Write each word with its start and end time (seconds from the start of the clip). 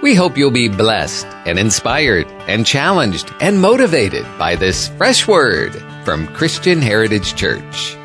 We 0.00 0.14
hope 0.14 0.38
you'll 0.38 0.52
be 0.52 0.68
blessed 0.68 1.26
and 1.44 1.58
inspired 1.58 2.28
and 2.46 2.64
challenged 2.64 3.34
and 3.40 3.60
motivated 3.60 4.24
by 4.38 4.54
this 4.54 4.86
fresh 4.90 5.26
word 5.26 5.74
from 6.04 6.28
Christian 6.28 6.80
Heritage 6.80 7.34
Church. 7.34 7.96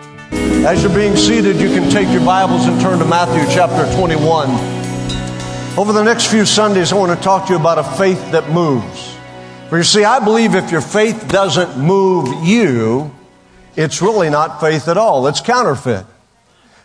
As 0.65 0.81
you're 0.81 0.95
being 0.95 1.15
seated, 1.15 1.57
you 1.57 1.67
can 1.67 1.91
take 1.91 2.09
your 2.09 2.25
Bibles 2.25 2.65
and 2.65 2.81
turn 2.81 2.97
to 2.97 3.05
Matthew 3.05 3.43
chapter 3.53 3.85
21. 3.95 4.49
Over 5.77 5.93
the 5.93 6.01
next 6.01 6.31
few 6.31 6.47
Sundays, 6.47 6.91
I 6.91 6.95
want 6.95 7.15
to 7.15 7.23
talk 7.23 7.45
to 7.45 7.53
you 7.53 7.59
about 7.59 7.77
a 7.77 7.83
faith 7.83 8.31
that 8.31 8.49
moves. 8.49 9.15
For 9.69 9.77
you 9.77 9.83
see, 9.83 10.03
I 10.03 10.17
believe 10.17 10.55
if 10.55 10.71
your 10.71 10.81
faith 10.81 11.27
doesn't 11.27 11.77
move 11.77 12.43
you, 12.43 13.13
it's 13.75 14.01
really 14.01 14.31
not 14.31 14.59
faith 14.59 14.87
at 14.87 14.97
all. 14.97 15.27
It's 15.27 15.41
counterfeit. 15.41 16.07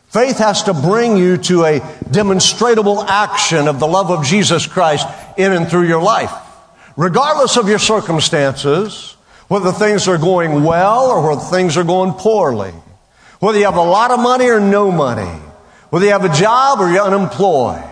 Faith 0.09 0.39
has 0.39 0.63
to 0.63 0.73
bring 0.73 1.19
you 1.19 1.37
to 1.37 1.65
a 1.65 1.81
demonstrable 2.11 3.03
action 3.03 3.69
of 3.69 3.79
the 3.79 3.87
love 3.87 4.11
of 4.11 4.25
Jesus 4.25 4.67
Christ 4.67 5.07
in 5.37 5.53
and 5.53 5.69
through 5.69 5.87
your 5.87 6.03
life. 6.03 6.33
Regardless 6.97 7.59
of 7.59 7.69
your 7.69 7.79
circumstances, 7.79 9.17
whether 9.49 9.71
things 9.71 10.09
are 10.09 10.17
going 10.17 10.65
well 10.65 11.11
or 11.11 11.29
whether 11.29 11.43
things 11.43 11.77
are 11.77 11.85
going 11.85 12.13
poorly, 12.13 12.73
whether 13.41 13.59
you 13.59 13.67
have 13.67 13.77
a 13.77 13.83
lot 13.83 14.11
of 14.11 14.19
money 14.19 14.49
or 14.49 14.61
no 14.61 14.91
money, 14.91 15.41
whether 15.91 16.07
you 16.07 16.13
have 16.13 16.25
a 16.25 16.35
job 16.35 16.81
or 16.81 16.91
you're 16.91 17.03
unemployed, 17.03 17.85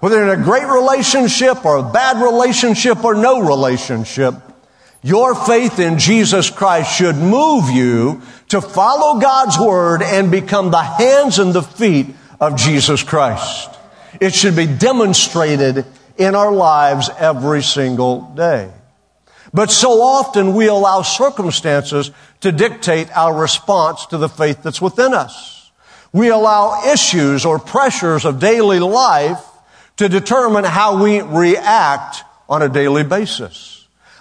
whether 0.00 0.16
you're 0.16 0.32
in 0.32 0.40
a 0.40 0.44
great 0.44 0.66
relationship 0.66 1.64
or 1.64 1.76
a 1.78 1.92
bad 1.92 2.22
relationship 2.22 3.02
or 3.04 3.14
no 3.14 3.40
relationship, 3.40 4.34
your 5.06 5.36
faith 5.36 5.78
in 5.78 6.00
Jesus 6.00 6.50
Christ 6.50 6.92
should 6.96 7.14
move 7.14 7.70
you 7.70 8.22
to 8.48 8.60
follow 8.60 9.20
God's 9.20 9.56
word 9.56 10.02
and 10.02 10.32
become 10.32 10.72
the 10.72 10.82
hands 10.82 11.38
and 11.38 11.54
the 11.54 11.62
feet 11.62 12.08
of 12.40 12.56
Jesus 12.56 13.04
Christ. 13.04 13.70
It 14.20 14.34
should 14.34 14.56
be 14.56 14.66
demonstrated 14.66 15.86
in 16.18 16.34
our 16.34 16.50
lives 16.50 17.08
every 17.20 17.62
single 17.62 18.32
day. 18.34 18.68
But 19.54 19.70
so 19.70 20.02
often 20.02 20.54
we 20.54 20.66
allow 20.66 21.02
circumstances 21.02 22.10
to 22.40 22.50
dictate 22.50 23.16
our 23.16 23.32
response 23.32 24.06
to 24.06 24.18
the 24.18 24.28
faith 24.28 24.64
that's 24.64 24.82
within 24.82 25.14
us. 25.14 25.70
We 26.12 26.30
allow 26.30 26.92
issues 26.92 27.44
or 27.44 27.60
pressures 27.60 28.24
of 28.24 28.40
daily 28.40 28.80
life 28.80 29.38
to 29.98 30.08
determine 30.08 30.64
how 30.64 31.00
we 31.00 31.20
react 31.20 32.24
on 32.48 32.62
a 32.62 32.68
daily 32.68 33.04
basis. 33.04 33.75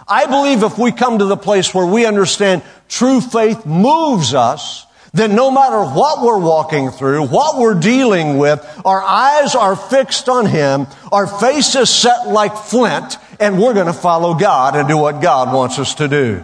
I 0.07 0.25
believe 0.27 0.63
if 0.63 0.77
we 0.77 0.91
come 0.91 1.19
to 1.19 1.25
the 1.25 1.37
place 1.37 1.73
where 1.73 1.85
we 1.85 2.05
understand 2.05 2.61
true 2.87 3.21
faith 3.21 3.65
moves 3.65 4.33
us, 4.33 4.85
then 5.13 5.33
no 5.33 5.49
matter 5.49 5.81
what 5.81 6.21
we're 6.21 6.39
walking 6.39 6.91
through, 6.91 7.27
what 7.27 7.57
we're 7.57 7.79
dealing 7.79 8.37
with, 8.37 8.59
our 8.85 9.01
eyes 9.01 9.55
are 9.55 9.75
fixed 9.75 10.27
on 10.27 10.45
Him, 10.45 10.87
our 11.11 11.25
face 11.25 11.73
is 11.75 11.89
set 11.89 12.27
like 12.27 12.55
flint, 12.55 13.17
and 13.39 13.57
we're 13.57 13.73
going 13.73 13.87
to 13.87 13.93
follow 13.93 14.33
God 14.33 14.75
and 14.75 14.87
do 14.87 14.97
what 14.97 15.21
God 15.21 15.53
wants 15.53 15.79
us 15.79 15.95
to 15.95 16.07
do. 16.07 16.43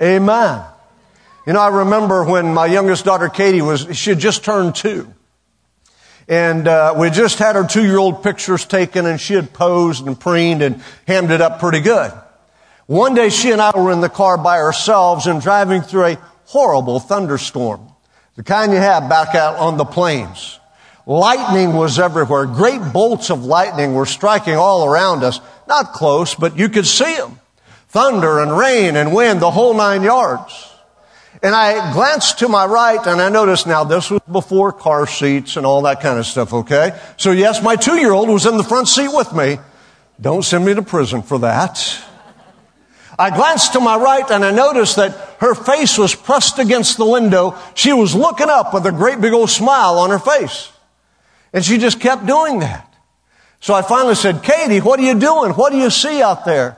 Amen. 0.00 0.64
You 1.46 1.52
know, 1.52 1.60
I 1.60 1.68
remember 1.68 2.24
when 2.24 2.54
my 2.54 2.66
youngest 2.66 3.04
daughter 3.04 3.28
Katie 3.28 3.62
was, 3.62 3.96
she 3.96 4.10
had 4.10 4.18
just 4.20 4.44
turned 4.44 4.74
two. 4.76 5.12
And 6.28 6.66
uh, 6.66 6.94
we 6.96 7.10
just 7.10 7.38
had 7.38 7.56
her 7.56 7.66
two-year-old 7.66 8.22
pictures 8.22 8.64
taken, 8.64 9.06
and 9.06 9.20
she 9.20 9.34
had 9.34 9.52
posed 9.52 10.06
and 10.06 10.18
preened 10.18 10.62
and 10.62 10.82
hammed 11.06 11.30
it 11.30 11.40
up 11.40 11.60
pretty 11.60 11.80
good. 11.80 12.12
One 12.86 13.14
day 13.14 13.30
she 13.30 13.50
and 13.50 13.60
I 13.60 13.72
were 13.76 13.90
in 13.90 14.00
the 14.00 14.08
car 14.08 14.38
by 14.38 14.58
ourselves 14.58 15.26
and 15.26 15.42
driving 15.42 15.82
through 15.82 16.04
a 16.04 16.18
horrible 16.44 17.00
thunderstorm. 17.00 17.88
The 18.36 18.44
kind 18.44 18.72
you 18.72 18.78
have 18.78 19.08
back 19.08 19.34
out 19.34 19.56
on 19.56 19.76
the 19.76 19.84
plains. 19.84 20.60
Lightning 21.04 21.72
was 21.72 21.98
everywhere. 21.98 22.46
Great 22.46 22.92
bolts 22.92 23.30
of 23.30 23.44
lightning 23.44 23.94
were 23.94 24.06
striking 24.06 24.54
all 24.54 24.86
around 24.86 25.24
us. 25.24 25.40
Not 25.66 25.92
close, 25.92 26.34
but 26.34 26.58
you 26.58 26.68
could 26.68 26.86
see 26.86 27.16
them. 27.16 27.40
Thunder 27.88 28.40
and 28.40 28.56
rain 28.56 28.96
and 28.96 29.14
wind, 29.14 29.40
the 29.40 29.50
whole 29.50 29.74
nine 29.74 30.02
yards. 30.02 30.72
And 31.42 31.54
I 31.54 31.92
glanced 31.92 32.40
to 32.40 32.48
my 32.48 32.66
right 32.66 33.04
and 33.06 33.20
I 33.20 33.28
noticed 33.28 33.66
now 33.66 33.84
this 33.84 34.10
was 34.10 34.20
before 34.30 34.72
car 34.72 35.06
seats 35.06 35.56
and 35.56 35.66
all 35.66 35.82
that 35.82 36.00
kind 36.00 36.18
of 36.18 36.26
stuff, 36.26 36.52
okay? 36.52 36.98
So 37.16 37.30
yes, 37.32 37.62
my 37.62 37.76
two 37.76 37.96
year 37.96 38.12
old 38.12 38.28
was 38.28 38.46
in 38.46 38.56
the 38.56 38.64
front 38.64 38.88
seat 38.88 39.10
with 39.12 39.32
me. 39.32 39.58
Don't 40.20 40.44
send 40.44 40.64
me 40.64 40.74
to 40.74 40.82
prison 40.82 41.22
for 41.22 41.38
that. 41.40 42.02
I 43.18 43.34
glanced 43.34 43.72
to 43.72 43.80
my 43.80 43.96
right 43.96 44.30
and 44.30 44.44
I 44.44 44.50
noticed 44.50 44.96
that 44.96 45.12
her 45.40 45.54
face 45.54 45.96
was 45.96 46.14
pressed 46.14 46.58
against 46.58 46.98
the 46.98 47.06
window. 47.06 47.56
She 47.74 47.92
was 47.92 48.14
looking 48.14 48.50
up 48.50 48.74
with 48.74 48.84
a 48.86 48.92
great 48.92 49.20
big 49.20 49.32
old 49.32 49.50
smile 49.50 49.98
on 49.98 50.10
her 50.10 50.18
face. 50.18 50.70
And 51.52 51.64
she 51.64 51.78
just 51.78 52.00
kept 52.00 52.26
doing 52.26 52.60
that. 52.60 52.92
So 53.60 53.72
I 53.72 53.82
finally 53.82 54.14
said, 54.14 54.42
Katie, 54.42 54.80
what 54.80 55.00
are 55.00 55.04
you 55.04 55.18
doing? 55.18 55.52
What 55.52 55.72
do 55.72 55.78
you 55.78 55.90
see 55.90 56.20
out 56.20 56.44
there? 56.44 56.76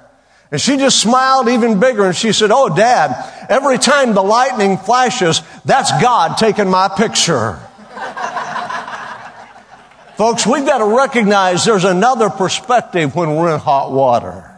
And 0.51 0.61
she 0.61 0.77
just 0.77 1.01
smiled 1.01 1.49
even 1.49 1.81
bigger 1.81 2.07
and 2.07 2.17
she 2.17 2.33
said, 2.33 2.51
Oh, 2.53 2.75
dad, 2.75 3.47
every 3.51 3.79
time 3.79 4.15
the 4.15 4.23
lightning 4.23 4.79
flashes, 4.79 5.43
that's 5.65 5.91
God 6.01 6.39
taking 6.39 6.71
my 6.71 6.89
picture. 6.89 7.61
Folks, 10.17 10.47
we've 10.47 10.65
got 10.65 10.79
to 10.79 10.97
recognize 10.97 11.65
there's 11.65 11.85
another 11.85 12.31
perspective 12.31 13.15
when 13.15 13.35
we're 13.35 13.53
in 13.53 13.61
hot 13.61 13.93
water. 13.93 14.58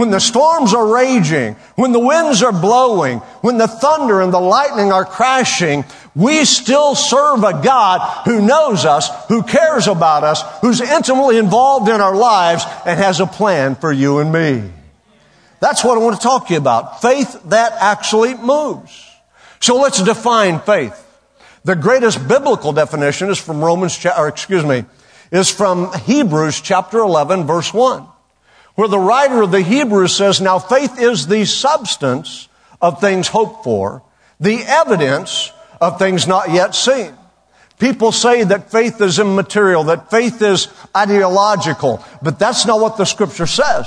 When 0.00 0.10
the 0.10 0.18
storms 0.18 0.72
are 0.72 0.94
raging, 0.94 1.56
when 1.76 1.92
the 1.92 1.98
winds 1.98 2.42
are 2.42 2.58
blowing, 2.58 3.18
when 3.42 3.58
the 3.58 3.68
thunder 3.68 4.22
and 4.22 4.32
the 4.32 4.40
lightning 4.40 4.92
are 4.92 5.04
crashing, 5.04 5.84
we 6.16 6.46
still 6.46 6.94
serve 6.94 7.44
a 7.44 7.60
God 7.62 8.24
who 8.24 8.40
knows 8.40 8.86
us, 8.86 9.10
who 9.28 9.42
cares 9.42 9.88
about 9.88 10.24
us, 10.24 10.42
who's 10.62 10.80
intimately 10.80 11.36
involved 11.36 11.90
in 11.90 12.00
our 12.00 12.16
lives, 12.16 12.64
and 12.86 12.98
has 12.98 13.20
a 13.20 13.26
plan 13.26 13.74
for 13.74 13.92
you 13.92 14.20
and 14.20 14.32
me. 14.32 14.72
That's 15.60 15.84
what 15.84 15.98
I 15.98 16.00
want 16.00 16.16
to 16.16 16.22
talk 16.22 16.46
to 16.46 16.54
you 16.54 16.58
about. 16.58 17.02
Faith 17.02 17.38
that 17.50 17.72
actually 17.72 18.32
moves. 18.32 19.06
So 19.60 19.76
let's 19.76 20.02
define 20.02 20.60
faith. 20.60 20.96
The 21.64 21.76
greatest 21.76 22.26
biblical 22.26 22.72
definition 22.72 23.28
is 23.28 23.36
from 23.36 23.62
Romans, 23.62 24.02
or 24.16 24.28
excuse 24.28 24.64
me, 24.64 24.86
is 25.30 25.50
from 25.50 25.92
Hebrews 25.92 26.62
chapter 26.62 27.00
11 27.00 27.46
verse 27.46 27.74
1 27.74 28.06
where 28.80 28.88
the 28.88 28.98
writer 28.98 29.42
of 29.42 29.50
the 29.50 29.60
Hebrews 29.60 30.16
says, 30.16 30.40
Now 30.40 30.58
faith 30.58 30.98
is 30.98 31.26
the 31.26 31.44
substance 31.44 32.48
of 32.80 32.98
things 32.98 33.28
hoped 33.28 33.62
for, 33.62 34.02
the 34.40 34.56
evidence 34.66 35.52
of 35.82 35.98
things 35.98 36.26
not 36.26 36.48
yet 36.48 36.74
seen. 36.74 37.12
People 37.78 38.10
say 38.10 38.42
that 38.42 38.70
faith 38.70 38.98
is 39.02 39.18
immaterial, 39.18 39.84
that 39.84 40.10
faith 40.10 40.40
is 40.40 40.68
ideological, 40.96 42.02
but 42.22 42.38
that's 42.38 42.64
not 42.64 42.80
what 42.80 42.96
the 42.96 43.04
scripture 43.04 43.46
says. 43.46 43.86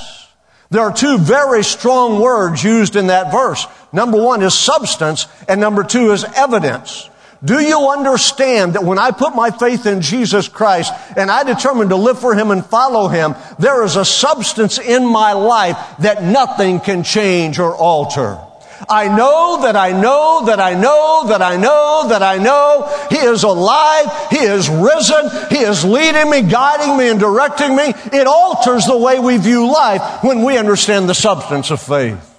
There 0.70 0.84
are 0.84 0.94
two 0.94 1.18
very 1.18 1.64
strong 1.64 2.22
words 2.22 2.64
used 2.64 2.96
in 2.96 3.08
that 3.08 3.32
verse. 3.32 3.66
Number 3.92 4.22
one 4.22 4.44
is 4.44 4.54
substance, 4.54 5.26
and 5.48 5.60
number 5.60 5.84
two 5.84 6.12
is 6.12 6.24
evidence. 6.24 7.10
Do 7.44 7.60
you 7.60 7.90
understand 7.90 8.74
that 8.74 8.86
when 8.86 8.98
I 8.98 9.12
put 9.12 9.36
my 9.36 9.52
faith 9.52 9.86
in 9.86 10.00
Jesus 10.00 10.48
Christ 10.48 10.94
and 11.18 11.30
I 11.30 11.44
determine 11.44 11.90
to 11.90 11.98
live 11.98 12.20
for 12.20 12.34
Him 12.34 12.52
and 12.52 12.66
follow 12.66 13.10
Him, 13.10 13.36
there 13.60 13.84
is 13.84 13.98
a 13.98 14.06
substance 14.06 14.80
in 14.80 15.06
my 15.06 15.34
life 15.34 15.78
that 16.00 16.24
nothing 16.24 16.80
can 16.80 17.04
change 17.04 17.60
or 17.60 17.76
alter. 17.76 18.40
I 18.90 19.08
know 19.10 19.64
that 19.64 19.76
I 19.76 19.92
know 19.92 20.46
that 20.46 20.60
I 20.62 20.74
know 20.74 21.26
that 21.28 21.42
I 21.42 21.58
know 21.58 22.08
that 22.10 22.24
I 22.24 22.38
know 22.38 23.08
He 23.10 23.18
is 23.18 23.44
alive. 23.44 24.30
He 24.30 24.40
is 24.40 24.70
risen. 24.70 25.30
He 25.50 25.64
is 25.64 25.84
leading 25.84 26.30
me, 26.30 26.44
guiding 26.44 26.98
me, 26.98 27.10
and 27.10 27.20
directing 27.20 27.76
me. 27.76 27.94
It 28.14 28.26
alters 28.26 28.86
the 28.86 28.98
way 28.98 29.20
we 29.20 29.38
view 29.38 29.70
life 29.72 30.24
when 30.24 30.44
we 30.44 30.58
understand 30.58 31.10
the 31.10 31.16
substance 31.16 31.72
of 31.72 31.82
faith. 31.82 32.30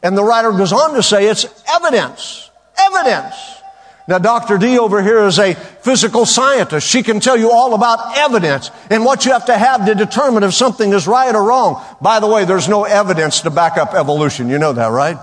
And 0.00 0.16
the 0.16 0.24
writer 0.24 0.52
goes 0.52 0.72
on 0.72 0.94
to 0.94 1.02
say 1.02 1.26
it's 1.28 1.46
evidence. 1.68 2.50
Evidence. 2.78 3.61
Now, 4.08 4.18
Dr. 4.18 4.58
D 4.58 4.78
over 4.78 5.00
here 5.00 5.20
is 5.20 5.38
a 5.38 5.54
physical 5.54 6.26
scientist. 6.26 6.88
She 6.88 7.04
can 7.04 7.20
tell 7.20 7.36
you 7.36 7.52
all 7.52 7.72
about 7.74 8.18
evidence 8.18 8.70
and 8.90 9.04
what 9.04 9.24
you 9.24 9.32
have 9.32 9.46
to 9.46 9.56
have 9.56 9.86
to 9.86 9.94
determine 9.94 10.42
if 10.42 10.54
something 10.54 10.92
is 10.92 11.06
right 11.06 11.32
or 11.32 11.44
wrong. 11.44 11.84
By 12.00 12.18
the 12.18 12.26
way, 12.26 12.44
there's 12.44 12.68
no 12.68 12.84
evidence 12.84 13.42
to 13.42 13.50
back 13.50 13.76
up 13.76 13.94
evolution. 13.94 14.48
You 14.48 14.58
know 14.58 14.72
that, 14.72 14.88
right? 14.88 15.16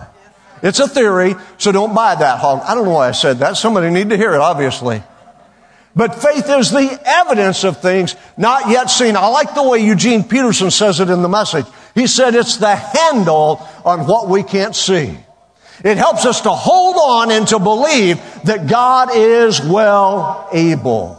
It's 0.63 0.79
a 0.79 0.87
theory, 0.87 1.35
so 1.57 1.71
don't 1.71 1.93
buy 1.93 2.15
that. 2.15 2.43
I 2.43 2.73
don't 2.73 2.85
know 2.85 2.91
why 2.91 3.09
I 3.09 3.11
said 3.11 3.39
that. 3.39 3.57
Somebody 3.57 3.89
need 3.89 4.09
to 4.11 4.17
hear 4.17 4.33
it, 4.33 4.39
obviously. 4.39 5.03
But 5.95 6.15
faith 6.21 6.49
is 6.49 6.71
the 6.71 7.01
evidence 7.03 7.65
of 7.65 7.81
things 7.81 8.15
not 8.37 8.69
yet 8.69 8.89
seen. 8.89 9.17
I 9.17 9.27
like 9.27 9.55
the 9.55 9.67
way 9.67 9.79
Eugene 9.79 10.23
Peterson 10.23 10.71
says 10.71 11.01
it 11.01 11.09
in 11.09 11.21
the 11.21 11.29
message. 11.29 11.65
He 11.95 12.07
said 12.07 12.35
it's 12.35 12.57
the 12.57 12.75
handle 12.75 13.67
on 13.83 14.07
what 14.07 14.29
we 14.29 14.43
can't 14.43 14.75
see. 14.75 15.17
It 15.83 15.97
helps 15.97 16.25
us 16.25 16.41
to 16.41 16.51
hold 16.51 16.95
on 16.97 17.31
and 17.31 17.47
to 17.49 17.59
believe 17.59 18.21
that 18.43 18.67
God 18.67 19.09
is 19.15 19.61
well 19.61 20.49
able. 20.51 21.15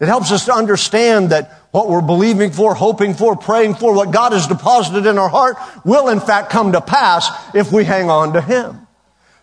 It 0.00 0.08
helps 0.08 0.32
us 0.32 0.46
to 0.46 0.54
understand 0.54 1.30
that 1.30 1.52
what 1.72 1.88
we're 1.88 2.00
believing 2.00 2.50
for, 2.52 2.74
hoping 2.74 3.14
for, 3.14 3.36
praying 3.36 3.74
for, 3.74 3.94
what 3.94 4.12
God 4.12 4.32
has 4.32 4.46
deposited 4.46 5.06
in 5.06 5.18
our 5.18 5.28
heart 5.28 5.56
will 5.84 6.08
in 6.08 6.20
fact 6.20 6.50
come 6.50 6.72
to 6.72 6.80
pass 6.80 7.28
if 7.54 7.70
we 7.70 7.84
hang 7.84 8.10
on 8.10 8.32
to 8.32 8.40
Him. 8.40 8.86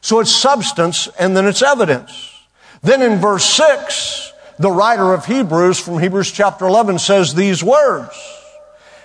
So 0.02 0.20
it's 0.20 0.32
substance 0.32 1.08
and 1.20 1.38
then 1.38 1.46
it's 1.46 1.62
evidence. 1.62 2.34
Then 2.82 3.02
in 3.02 3.20
verse 3.20 3.46
6, 3.46 4.34
the 4.60 4.72
writer 4.72 5.14
of 5.14 5.26
Hebrews 5.26 5.80
from 5.80 6.00
Hebrews 6.00 6.32
chapter 6.32 6.66
11 6.66 7.00
says 7.00 7.34
these 7.34 7.64
words. 7.64 8.16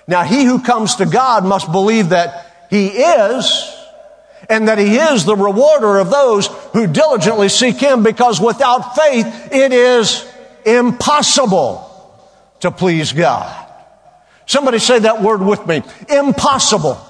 Now 0.08 0.24
he 0.24 0.44
who 0.44 0.62
comes 0.62 0.96
to 0.96 1.06
God 1.06 1.44
must 1.44 1.70
believe 1.70 2.08
that 2.10 2.66
he 2.70 2.88
is 2.88 3.81
and 4.48 4.68
that 4.68 4.78
he 4.78 4.96
is 4.96 5.24
the 5.24 5.36
rewarder 5.36 5.98
of 5.98 6.10
those 6.10 6.46
who 6.72 6.86
diligently 6.86 7.48
seek 7.48 7.76
him 7.76 8.02
because 8.02 8.40
without 8.40 8.96
faith 8.96 9.26
it 9.52 9.72
is 9.72 10.26
impossible 10.64 11.88
to 12.60 12.70
please 12.70 13.12
God. 13.12 13.68
Somebody 14.46 14.78
say 14.78 15.00
that 15.00 15.22
word 15.22 15.40
with 15.42 15.66
me. 15.66 15.82
Impossible. 16.08 17.00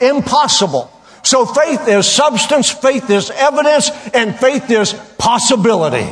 Impossible. 0.00 0.90
So 1.22 1.44
faith 1.44 1.88
is 1.88 2.06
substance, 2.06 2.70
faith 2.70 3.10
is 3.10 3.30
evidence, 3.30 3.90
and 4.14 4.34
faith 4.38 4.70
is 4.70 4.92
possibility. 5.18 6.08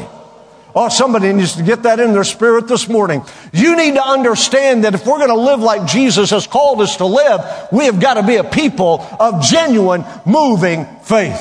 Oh, 0.79 0.91
somebody 0.91 1.33
needs 1.33 1.57
to 1.57 1.63
get 1.63 1.85
that 1.85 2.01
in 2.01 2.13
their 2.13 2.23
spirit 2.23 2.69
this 2.69 2.87
morning. 2.87 3.23
You 3.51 3.77
need 3.77 3.95
to 3.95 4.07
understand 4.07 4.85
that 4.85 4.95
if 4.95 5.07
we're 5.07 5.17
going 5.17 5.31
to 5.31 5.35
live 5.35 5.61
like 5.61 5.87
Jesus 5.87 6.29
has 6.29 6.47
called 6.47 6.83
us 6.83 6.99
to 6.99 7.07
live, 7.07 7.41
we 7.73 7.87
have 7.87 7.99
got 7.99 8.15
to 8.15 8.23
be 8.23 8.37
a 8.37 8.45
people 8.45 9.01
of 9.19 9.43
genuine, 9.43 10.05
moving 10.27 10.85
faith. 11.03 11.41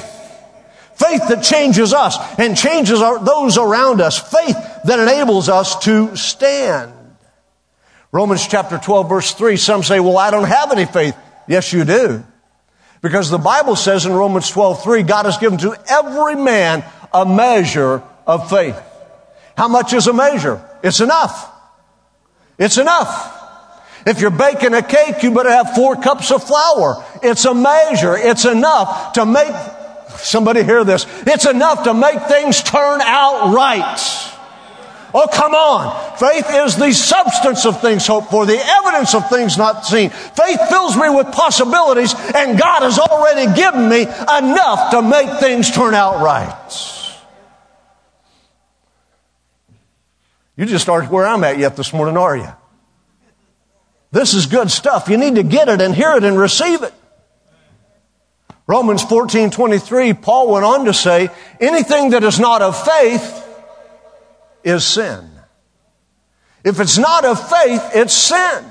Faith 0.95 1.27
that 1.27 1.43
changes 1.43 1.93
us 1.93 2.17
and 2.39 2.55
changes 2.55 3.01
our, 3.01 3.21
those 3.21 3.57
around 3.57 3.99
us. 3.99 4.17
Faith 4.17 4.55
that 4.85 4.99
enables 4.99 5.49
us 5.49 5.83
to 5.83 6.15
stand. 6.15 6.93
Romans 8.13 8.47
chapter 8.47 8.77
12 8.77 9.09
verse 9.09 9.33
3, 9.33 9.57
some 9.57 9.83
say, 9.83 9.99
well, 9.99 10.17
I 10.17 10.31
don't 10.31 10.47
have 10.47 10.71
any 10.71 10.85
faith. 10.85 11.17
Yes, 11.45 11.73
you 11.73 11.83
do. 11.83 12.23
Because 13.01 13.29
the 13.29 13.37
Bible 13.37 13.75
says 13.75 14.05
in 14.05 14.13
Romans 14.13 14.49
12, 14.49 14.81
3, 14.81 15.03
God 15.03 15.25
has 15.25 15.37
given 15.39 15.59
to 15.59 15.75
every 15.89 16.35
man 16.35 16.85
a 17.13 17.25
measure 17.25 18.01
of 18.25 18.49
faith. 18.49 18.81
How 19.57 19.67
much 19.67 19.93
is 19.93 20.07
a 20.07 20.13
measure? 20.13 20.63
It's 20.83 20.99
enough. 20.99 21.51
It's 22.57 22.77
enough. 22.77 23.33
If 24.05 24.21
you're 24.21 24.29
baking 24.29 24.73
a 24.73 24.83
cake, 24.83 25.23
you 25.23 25.31
better 25.31 25.49
have 25.49 25.73
four 25.73 25.95
cups 25.95 26.31
of 26.31 26.43
flour. 26.43 27.03
It's 27.23 27.45
a 27.45 27.55
measure. 27.55 28.15
It's 28.15 28.45
enough 28.45 29.13
to 29.13 29.25
make, 29.25 29.53
somebody 30.17 30.63
hear 30.63 30.83
this, 30.83 31.07
it's 31.25 31.45
enough 31.45 31.85
to 31.85 31.93
make 31.93 32.21
things 32.23 32.61
turn 32.61 33.01
out 33.01 33.53
right. 33.53 34.31
Oh, 35.17 35.27
come 35.31 35.55
on. 35.55 36.17
Faith 36.17 36.45
is 36.51 36.75
the 36.75 36.91
substance 36.91 37.65
of 37.65 37.79
things 37.79 38.05
hoped 38.05 38.29
for, 38.29 38.45
the 38.45 38.59
evidence 38.59 39.15
of 39.15 39.29
things 39.29 39.57
not 39.57 39.85
seen. 39.85 40.09
Faith 40.09 40.59
fills 40.69 40.97
me 40.97 41.09
with 41.09 41.31
possibilities, 41.31 42.13
and 42.35 42.59
God 42.59 42.83
has 42.83 42.99
already 42.99 43.55
given 43.55 43.87
me 43.87 44.01
enough 44.01 44.91
to 44.91 45.01
make 45.01 45.39
things 45.39 45.71
turn 45.71 45.93
out 45.93 46.21
right. 46.21 46.94
You 50.57 50.65
just 50.65 50.87
aren't 50.87 51.11
where 51.11 51.25
I'm 51.25 51.43
at 51.43 51.57
yet 51.57 51.75
this 51.75 51.93
morning, 51.93 52.17
are 52.17 52.37
you? 52.37 52.49
This 54.11 54.33
is 54.33 54.45
good 54.45 54.71
stuff. 54.71 55.09
You 55.09 55.17
need 55.17 55.35
to 55.35 55.43
get 55.43 55.67
it 55.67 55.81
and 55.81 55.93
hear 55.93 56.13
it 56.13 56.23
and 56.23 56.37
receive 56.37 56.83
it. 56.83 56.93
Romans 58.67 59.03
14, 59.03 59.51
23, 59.51 60.13
Paul 60.13 60.51
went 60.51 60.65
on 60.65 60.85
to 60.85 60.93
say, 60.93 61.29
anything 61.59 62.11
that 62.11 62.23
is 62.23 62.39
not 62.39 62.61
of 62.61 62.81
faith 62.83 63.47
is 64.63 64.83
sin. 64.85 65.29
If 66.63 66.79
it's 66.79 66.97
not 66.97 67.25
of 67.25 67.37
faith, 67.49 67.91
it's 67.93 68.13
sin. 68.13 68.65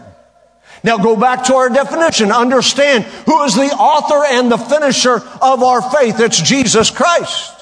Now 0.82 0.98
go 0.98 1.16
back 1.16 1.44
to 1.44 1.54
our 1.54 1.68
definition. 1.68 2.32
Understand 2.32 3.04
who 3.04 3.44
is 3.44 3.54
the 3.54 3.70
author 3.70 4.24
and 4.26 4.50
the 4.50 4.58
finisher 4.58 5.16
of 5.16 5.62
our 5.62 5.80
faith. 5.80 6.18
It's 6.18 6.40
Jesus 6.40 6.90
Christ. 6.90 7.53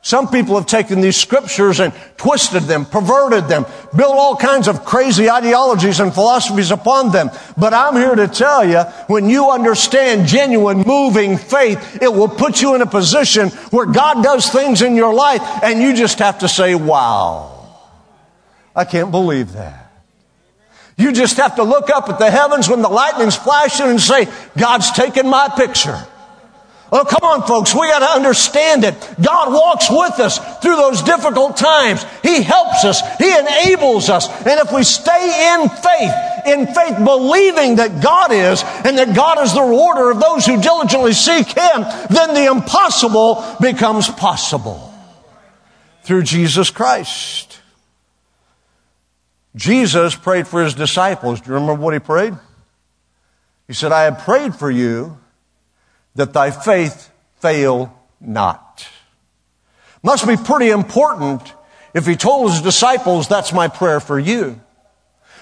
Some 0.00 0.28
people 0.28 0.54
have 0.54 0.66
taken 0.66 1.00
these 1.00 1.16
scriptures 1.16 1.80
and 1.80 1.92
twisted 2.16 2.62
them, 2.62 2.86
perverted 2.86 3.48
them, 3.48 3.66
built 3.96 4.14
all 4.14 4.36
kinds 4.36 4.68
of 4.68 4.84
crazy 4.84 5.28
ideologies 5.28 5.98
and 6.00 6.14
philosophies 6.14 6.70
upon 6.70 7.10
them. 7.10 7.30
But 7.56 7.74
I'm 7.74 7.96
here 7.96 8.14
to 8.14 8.28
tell 8.28 8.64
you, 8.64 8.80
when 9.08 9.28
you 9.28 9.50
understand 9.50 10.28
genuine 10.28 10.78
moving 10.78 11.36
faith, 11.36 12.00
it 12.00 12.12
will 12.12 12.28
put 12.28 12.62
you 12.62 12.74
in 12.74 12.82
a 12.82 12.86
position 12.86 13.48
where 13.70 13.86
God 13.86 14.22
does 14.22 14.48
things 14.50 14.82
in 14.82 14.94
your 14.94 15.12
life 15.12 15.42
and 15.62 15.82
you 15.82 15.94
just 15.94 16.20
have 16.20 16.38
to 16.38 16.48
say, 16.48 16.74
wow. 16.74 17.54
I 18.74 18.84
can't 18.84 19.10
believe 19.10 19.52
that. 19.54 19.92
You 20.96 21.12
just 21.12 21.36
have 21.36 21.56
to 21.56 21.64
look 21.64 21.90
up 21.90 22.08
at 22.08 22.18
the 22.18 22.30
heavens 22.30 22.68
when 22.68 22.82
the 22.82 22.88
lightning's 22.88 23.36
flashing 23.36 23.86
and 23.86 24.00
say, 24.00 24.28
God's 24.56 24.90
taking 24.92 25.28
my 25.28 25.48
picture. 25.48 26.06
Oh, 26.90 27.04
come 27.04 27.22
on, 27.22 27.46
folks. 27.46 27.74
We 27.74 27.88
got 27.88 27.98
to 27.98 28.10
understand 28.18 28.82
it. 28.84 28.94
God 29.20 29.52
walks 29.52 29.90
with 29.90 30.18
us 30.20 30.38
through 30.60 30.76
those 30.76 31.02
difficult 31.02 31.56
times. 31.56 32.04
He 32.22 32.42
helps 32.42 32.84
us. 32.84 33.02
He 33.18 33.30
enables 33.30 34.08
us. 34.08 34.28
And 34.28 34.58
if 34.58 34.72
we 34.72 34.82
stay 34.84 35.52
in 35.54 35.68
faith, 35.68 36.14
in 36.46 36.66
faith, 36.74 36.96
believing 37.04 37.76
that 37.76 38.02
God 38.02 38.32
is 38.32 38.62
and 38.84 38.96
that 38.96 39.14
God 39.14 39.38
is 39.44 39.52
the 39.52 39.60
rewarder 39.60 40.10
of 40.10 40.20
those 40.20 40.46
who 40.46 40.60
diligently 40.62 41.12
seek 41.12 41.48
Him, 41.48 41.84
then 42.08 42.32
the 42.32 42.50
impossible 42.50 43.44
becomes 43.60 44.08
possible 44.08 44.94
through 46.04 46.22
Jesus 46.22 46.70
Christ. 46.70 47.60
Jesus 49.54 50.14
prayed 50.14 50.48
for 50.48 50.64
His 50.64 50.72
disciples. 50.72 51.42
Do 51.42 51.48
you 51.48 51.54
remember 51.54 51.82
what 51.82 51.92
He 51.92 52.00
prayed? 52.00 52.32
He 53.66 53.74
said, 53.74 53.92
I 53.92 54.04
have 54.04 54.20
prayed 54.20 54.54
for 54.54 54.70
you 54.70 55.18
that 56.18 56.32
thy 56.32 56.50
faith 56.50 57.10
fail 57.36 57.94
not. 58.20 58.88
Must 60.02 60.26
be 60.26 60.36
pretty 60.36 60.70
important 60.70 61.54
if 61.94 62.06
he 62.06 62.16
told 62.16 62.50
his 62.50 62.60
disciples, 62.60 63.28
that's 63.28 63.52
my 63.52 63.68
prayer 63.68 64.00
for 64.00 64.18
you. 64.18 64.60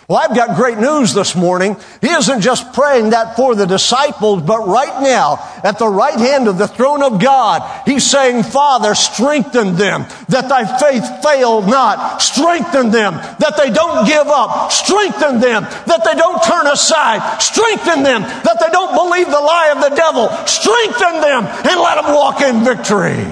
Well, 0.09 0.19
I've 0.19 0.37
got 0.37 0.55
great 0.55 0.79
news 0.79 1.15
this 1.15 1.35
morning. 1.35 1.77
He 2.01 2.09
isn't 2.09 2.41
just 2.41 2.73
praying 2.73 3.11
that 3.11 3.35
for 3.35 3.57
the 3.57 3.67
disciples, 3.67 4.41
but 4.41 4.69
right 4.69 5.03
now, 5.03 5.39
at 5.65 5.81
the 5.81 5.89
right 5.89 6.17
hand 6.17 6.47
of 6.47 6.59
the 6.59 6.69
throne 6.69 7.03
of 7.03 7.21
God, 7.21 7.83
He's 7.85 8.09
saying, 8.09 8.45
Father, 8.45 8.95
strengthen 8.95 9.75
them, 9.75 10.07
that 10.29 10.49
thy 10.49 10.65
faith 10.79 11.03
fail 11.25 11.61
not. 11.63 12.23
Strengthen 12.23 12.93
them, 12.93 13.15
that 13.15 13.55
they 13.57 13.71
don't 13.71 14.07
give 14.07 14.29
up. 14.29 14.71
Strengthen 14.71 15.41
them, 15.41 15.65
that 15.65 16.03
they 16.05 16.15
don't 16.15 16.41
turn 16.45 16.69
aside. 16.69 17.43
Strengthen 17.43 18.05
them, 18.05 18.23
that 18.23 18.59
they 18.61 18.71
don't 18.71 18.95
believe 18.95 19.27
the 19.27 19.41
lie 19.41 19.73
of 19.75 19.91
the 19.91 19.97
devil. 19.97 20.29
Strengthen 20.47 21.21
them, 21.21 21.47
and 21.47 21.81
let 21.81 22.01
them 22.01 22.15
walk 22.15 22.41
in 22.43 22.63
victory. 22.63 23.27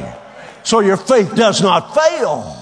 So 0.65 0.81
your 0.81 0.97
faith 0.97 1.37
does 1.37 1.63
not 1.63 1.95
fail. 1.95 2.57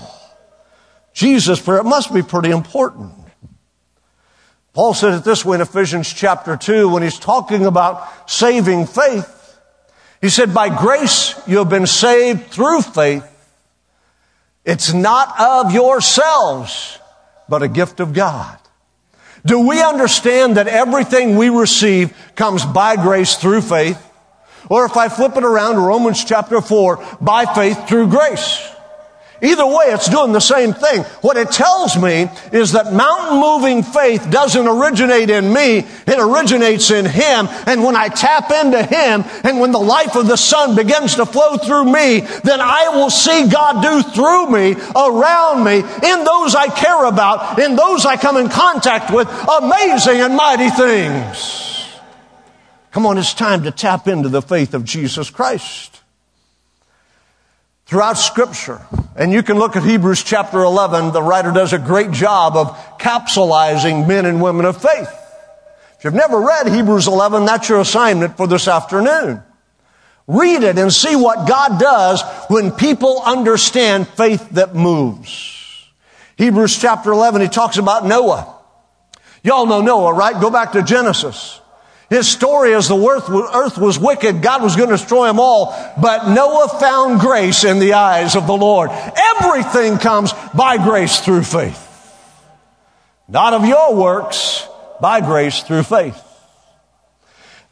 Jesus' 1.14 1.62
prayer, 1.62 1.78
it 1.78 1.84
must 1.84 2.12
be 2.12 2.20
pretty 2.20 2.50
important. 2.50 3.21
Paul 4.74 4.94
said 4.94 5.12
it 5.14 5.24
this 5.24 5.44
way 5.44 5.56
in 5.56 5.60
Ephesians 5.60 6.12
chapter 6.12 6.56
2 6.56 6.88
when 6.88 7.02
he's 7.02 7.18
talking 7.18 7.66
about 7.66 8.30
saving 8.30 8.86
faith. 8.86 9.58
He 10.22 10.30
said, 10.30 10.54
by 10.54 10.68
grace 10.68 11.34
you 11.46 11.58
have 11.58 11.68
been 11.68 11.86
saved 11.86 12.50
through 12.50 12.80
faith. 12.82 13.28
It's 14.64 14.94
not 14.94 15.38
of 15.38 15.72
yourselves, 15.72 16.98
but 17.48 17.62
a 17.62 17.68
gift 17.68 18.00
of 18.00 18.14
God. 18.14 18.56
Do 19.44 19.66
we 19.66 19.82
understand 19.82 20.56
that 20.56 20.68
everything 20.68 21.36
we 21.36 21.48
receive 21.48 22.16
comes 22.36 22.64
by 22.64 22.96
grace 22.96 23.34
through 23.34 23.62
faith? 23.62 24.00
Or 24.70 24.86
if 24.86 24.96
I 24.96 25.08
flip 25.08 25.36
it 25.36 25.44
around 25.44 25.74
to 25.74 25.80
Romans 25.80 26.24
chapter 26.24 26.60
4, 26.60 27.18
by 27.20 27.44
faith 27.52 27.88
through 27.88 28.08
grace. 28.08 28.71
Either 29.42 29.66
way, 29.66 29.86
it's 29.86 30.08
doing 30.08 30.30
the 30.30 30.40
same 30.40 30.72
thing. 30.72 31.02
What 31.20 31.36
it 31.36 31.50
tells 31.50 31.96
me 31.96 32.30
is 32.52 32.72
that 32.72 32.92
mountain 32.92 33.40
moving 33.40 33.82
faith 33.82 34.30
doesn't 34.30 34.68
originate 34.68 35.30
in 35.30 35.52
me, 35.52 35.78
it 35.78 36.18
originates 36.20 36.92
in 36.92 37.04
Him. 37.04 37.48
And 37.66 37.82
when 37.82 37.96
I 37.96 38.06
tap 38.06 38.52
into 38.52 38.80
Him, 38.80 39.24
and 39.42 39.58
when 39.58 39.72
the 39.72 39.80
life 39.80 40.14
of 40.14 40.28
the 40.28 40.36
Son 40.36 40.76
begins 40.76 41.16
to 41.16 41.26
flow 41.26 41.56
through 41.56 41.86
me, 41.86 42.20
then 42.44 42.60
I 42.60 42.90
will 42.94 43.10
see 43.10 43.48
God 43.48 43.82
do 43.82 44.02
through 44.10 44.50
me, 44.50 44.76
around 44.94 45.64
me, 45.64 45.78
in 45.78 46.24
those 46.24 46.54
I 46.54 46.68
care 46.68 47.04
about, 47.04 47.58
in 47.58 47.74
those 47.74 48.06
I 48.06 48.16
come 48.16 48.36
in 48.36 48.48
contact 48.48 49.12
with, 49.12 49.26
amazing 49.28 50.20
and 50.20 50.36
mighty 50.36 50.70
things. 50.70 51.90
Come 52.92 53.06
on, 53.06 53.18
it's 53.18 53.34
time 53.34 53.64
to 53.64 53.72
tap 53.72 54.06
into 54.06 54.28
the 54.28 54.42
faith 54.42 54.72
of 54.72 54.84
Jesus 54.84 55.30
Christ 55.30 56.00
throughout 57.86 58.18
scripture. 58.18 58.80
And 59.14 59.32
you 59.32 59.42
can 59.42 59.58
look 59.58 59.76
at 59.76 59.82
Hebrews 59.82 60.22
chapter 60.22 60.60
11. 60.62 61.12
The 61.12 61.22
writer 61.22 61.52
does 61.52 61.72
a 61.72 61.78
great 61.78 62.10
job 62.12 62.56
of 62.56 62.76
capsulizing 62.98 64.08
men 64.08 64.24
and 64.24 64.42
women 64.42 64.64
of 64.64 64.80
faith. 64.80 65.08
If 65.98 66.04
you've 66.04 66.14
never 66.14 66.40
read 66.40 66.68
Hebrews 66.68 67.06
11, 67.06 67.44
that's 67.44 67.68
your 67.68 67.80
assignment 67.80 68.36
for 68.36 68.46
this 68.46 68.66
afternoon. 68.66 69.42
Read 70.26 70.62
it 70.62 70.78
and 70.78 70.92
see 70.92 71.14
what 71.14 71.46
God 71.46 71.78
does 71.78 72.22
when 72.48 72.70
people 72.72 73.20
understand 73.22 74.08
faith 74.08 74.48
that 74.50 74.74
moves. 74.74 75.88
Hebrews 76.36 76.78
chapter 76.78 77.12
11, 77.12 77.42
he 77.42 77.48
talks 77.48 77.76
about 77.76 78.06
Noah. 78.06 78.56
Y'all 79.44 79.66
know 79.66 79.80
Noah, 79.80 80.14
right? 80.14 80.40
Go 80.40 80.50
back 80.50 80.72
to 80.72 80.82
Genesis. 80.82 81.60
His 82.12 82.28
story 82.28 82.72
is 82.72 82.88
the 82.88 83.50
earth 83.54 83.78
was 83.78 83.98
wicked. 83.98 84.42
God 84.42 84.62
was 84.62 84.76
going 84.76 84.90
to 84.90 84.96
destroy 84.96 85.28
them 85.28 85.40
all. 85.40 85.74
But 85.98 86.28
Noah 86.28 86.68
found 86.78 87.20
grace 87.20 87.64
in 87.64 87.78
the 87.78 87.94
eyes 87.94 88.36
of 88.36 88.46
the 88.46 88.52
Lord. 88.52 88.90
Everything 88.90 89.96
comes 89.96 90.34
by 90.54 90.76
grace 90.76 91.20
through 91.20 91.44
faith. 91.44 91.88
Not 93.28 93.54
of 93.54 93.64
your 93.64 93.94
works, 93.94 94.68
By 95.00 95.22
grace 95.22 95.62
through 95.62 95.84
faith. 95.84 96.22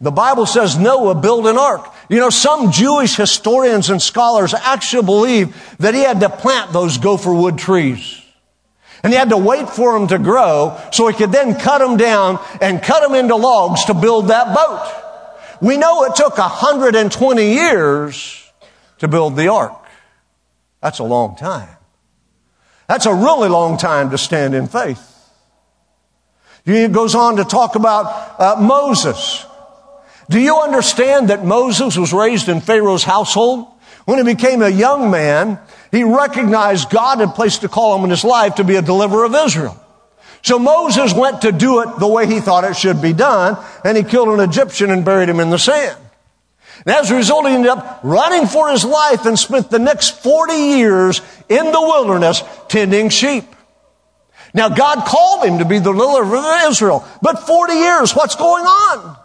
The 0.01 0.11
Bible 0.11 0.47
says 0.47 0.79
Noah 0.79 1.17
built 1.17 1.45
an 1.45 1.59
ark. 1.59 1.93
You 2.09 2.17
know, 2.17 2.31
some 2.31 2.73
Jewish 2.73 3.17
historians 3.17 3.91
and 3.91 4.01
scholars 4.01 4.55
actually 4.55 5.05
believe 5.05 5.77
that 5.81 5.93
he 5.93 6.01
had 6.01 6.21
to 6.21 6.31
plant 6.31 6.73
those 6.73 6.97
gopher 6.97 7.35
wood 7.35 7.59
trees. 7.59 8.20
And 9.03 9.13
he 9.13 9.19
had 9.19 9.31
to 9.31 9.37
wait 9.37 9.69
for 9.69 9.99
them 9.99 10.09
to 10.09 10.19
grow 10.19 10.79
so 10.93 11.09
he 11.09 11.15
could 11.15 11.33
then 11.33 11.59
cut 11.59 11.79
them 11.79 11.97
down 11.97 12.39
and 12.61 12.83
cut 12.83 13.03
them 13.03 13.15
into 13.15 13.37
logs 13.37 13.85
to 13.87 13.95
build 13.95 14.29
that 14.29 14.55
boat. 14.55 15.61
We 15.63 15.77
know 15.77 16.05
it 16.05 16.17
took 16.17 16.37
120 16.39 17.53
years 17.53 18.53
to 18.99 19.09
build 19.09 19.37
the 19.37 19.49
ark. 19.49 19.77
That's 20.81 20.99
a 20.99 21.05
long 21.05 21.37
time. 21.37 21.69
That's 22.89 23.07
a 23.07 23.15
really 23.15 23.49
long 23.49 23.79
time 23.79 24.11
to 24.11 24.19
stand 24.19 24.55
in 24.55 24.67
faith. 24.67 25.07
He 26.65 26.89
goes 26.89 27.15
on 27.15 27.37
to 27.37 27.45
talk 27.45 27.75
about 27.75 28.41
uh, 28.41 28.61
Moses. 28.61 29.47
Do 30.29 30.39
you 30.39 30.59
understand 30.59 31.31
that 31.31 31.45
Moses 31.45 31.97
was 31.97 32.13
raised 32.13 32.49
in 32.49 32.61
Pharaoh's 32.61 33.05
household? 33.05 33.67
When 34.05 34.19
he 34.19 34.35
became 34.35 34.63
a 34.63 34.69
young 34.69 35.11
man, 35.11 35.59
he 35.91 36.05
recognized 36.05 36.91
God 36.91 37.19
had 37.19 37.35
placed 37.35 37.65
a 37.65 37.69
call 37.69 37.93
on 37.93 38.01
him 38.01 38.05
in 38.05 38.11
his 38.11 38.25
life 38.25 38.57
to 38.57 38.65
be 38.65 38.77
a 38.77 38.83
deliverer 38.83 39.25
of 39.25 39.35
Israel. 39.35 39.77
So 40.43 40.59
Moses 40.59 41.13
went 41.13 41.43
to 41.43 41.53
do 41.53 41.83
it 41.83 41.99
the 41.99 42.09
way 42.09 42.27
he 42.27 42.41
thought 42.41 42.65
it 42.65 42.77
should 42.77 43.03
be 43.03 43.13
done, 43.13 43.63
and 43.85 43.97
he 43.97 44.03
killed 44.03 44.29
an 44.29 44.41
Egyptian 44.41 44.91
and 44.91 45.05
buried 45.05 45.29
him 45.29 45.41
in 45.41 45.51
the 45.51 45.59
sand. 45.59 45.99
And 46.87 46.95
as 46.95 47.11
a 47.11 47.17
result, 47.17 47.47
he 47.47 47.55
ended 47.55 47.71
up 47.71 48.01
running 48.03 48.47
for 48.47 48.71
his 48.71 48.85
life 48.85 49.27
and 49.27 49.39
spent 49.39 49.71
the 49.71 49.79
next 49.79 50.23
40 50.23 50.55
years 50.55 51.21
in 51.49 51.73
the 51.73 51.81
wilderness 51.81 52.43
tending 52.69 53.11
sheep. 53.11 53.45
Now 54.55 54.69
God 54.71 55.05
called 55.05 55.45
him 55.45 55.59
to 55.59 55.65
be 55.65 55.79
the 55.79 55.93
deliverer 55.93 56.39
of 56.39 56.71
Israel, 56.71 57.07
but 57.21 57.47
40 57.47 57.75
years, 57.75 58.17
what's 58.17 58.35
going 58.35 58.65
on? 58.65 59.17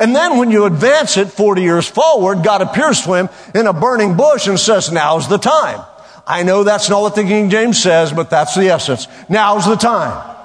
And 0.00 0.16
then 0.16 0.38
when 0.38 0.50
you 0.50 0.64
advance 0.64 1.16
it 1.16 1.28
40 1.28 1.62
years 1.62 1.86
forward, 1.86 2.42
God 2.42 2.62
appears 2.62 3.02
to 3.02 3.14
him 3.14 3.28
in 3.54 3.66
a 3.66 3.72
burning 3.72 4.16
bush 4.16 4.48
and 4.48 4.58
says, 4.58 4.90
now's 4.90 5.28
the 5.28 5.38
time. 5.38 5.84
I 6.26 6.42
know 6.42 6.64
that's 6.64 6.90
not 6.90 7.02
what 7.02 7.14
the 7.14 7.22
King 7.22 7.50
James 7.50 7.80
says, 7.80 8.12
but 8.12 8.30
that's 8.30 8.54
the 8.56 8.68
essence. 8.68 9.06
Now's 9.28 9.66
the 9.66 9.76
time. 9.76 10.36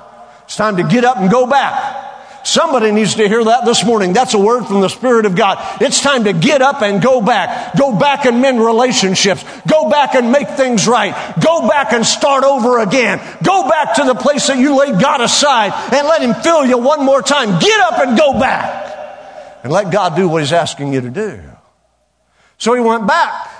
It's 0.43 0.55
time 0.55 0.77
to 0.77 0.83
get 0.83 1.03
up 1.03 1.17
and 1.17 1.31
go 1.31 1.47
back. 1.47 2.09
Somebody 2.43 2.91
needs 2.91 3.15
to 3.15 3.27
hear 3.27 3.43
that 3.43 3.65
this 3.65 3.85
morning. 3.85 4.13
That's 4.13 4.33
a 4.33 4.39
word 4.39 4.65
from 4.65 4.81
the 4.81 4.89
Spirit 4.89 5.25
of 5.25 5.35
God. 5.35 5.59
It's 5.81 6.01
time 6.01 6.23
to 6.23 6.33
get 6.33 6.61
up 6.61 6.81
and 6.81 7.01
go 7.01 7.21
back. 7.21 7.77
Go 7.77 7.97
back 7.97 8.25
and 8.25 8.41
mend 8.41 8.59
relationships. 8.59 9.43
Go 9.67 9.89
back 9.89 10.15
and 10.15 10.31
make 10.31 10.49
things 10.49 10.87
right. 10.87 11.13
Go 11.43 11.67
back 11.67 11.93
and 11.93 12.05
start 12.05 12.43
over 12.43 12.79
again. 12.79 13.19
Go 13.43 13.69
back 13.69 13.95
to 13.95 14.03
the 14.03 14.15
place 14.15 14.47
that 14.47 14.57
you 14.57 14.77
laid 14.77 14.99
God 14.99 15.21
aside 15.21 15.71
and 15.93 16.07
let 16.07 16.21
Him 16.21 16.33
fill 16.33 16.65
you 16.65 16.79
one 16.79 17.05
more 17.05 17.21
time. 17.21 17.59
Get 17.59 17.79
up 17.81 17.99
and 17.99 18.17
go 18.17 18.39
back. 18.39 19.61
And 19.63 19.71
let 19.71 19.91
God 19.91 20.15
do 20.15 20.27
what 20.27 20.41
He's 20.41 20.53
asking 20.53 20.93
you 20.93 21.01
to 21.01 21.11
do. 21.11 21.41
So 22.61 22.75
he 22.75 22.79
went 22.79 23.07
back. 23.07 23.50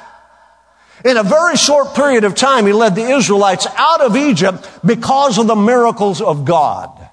In 1.03 1.17
a 1.17 1.24
very 1.24 1.58
short 1.58 1.96
period 1.96 2.24
of 2.24 2.36
time, 2.36 2.65
he 2.65 2.74
led 2.74 2.96
the 2.96 3.10
Israelites 3.10 3.67
out 3.75 4.01
of 4.01 4.15
Egypt 4.15 4.67
because 4.86 5.38
of 5.38 5.48
the 5.48 5.55
miracles 5.55 6.22
of 6.22 6.46
God, 6.46 7.10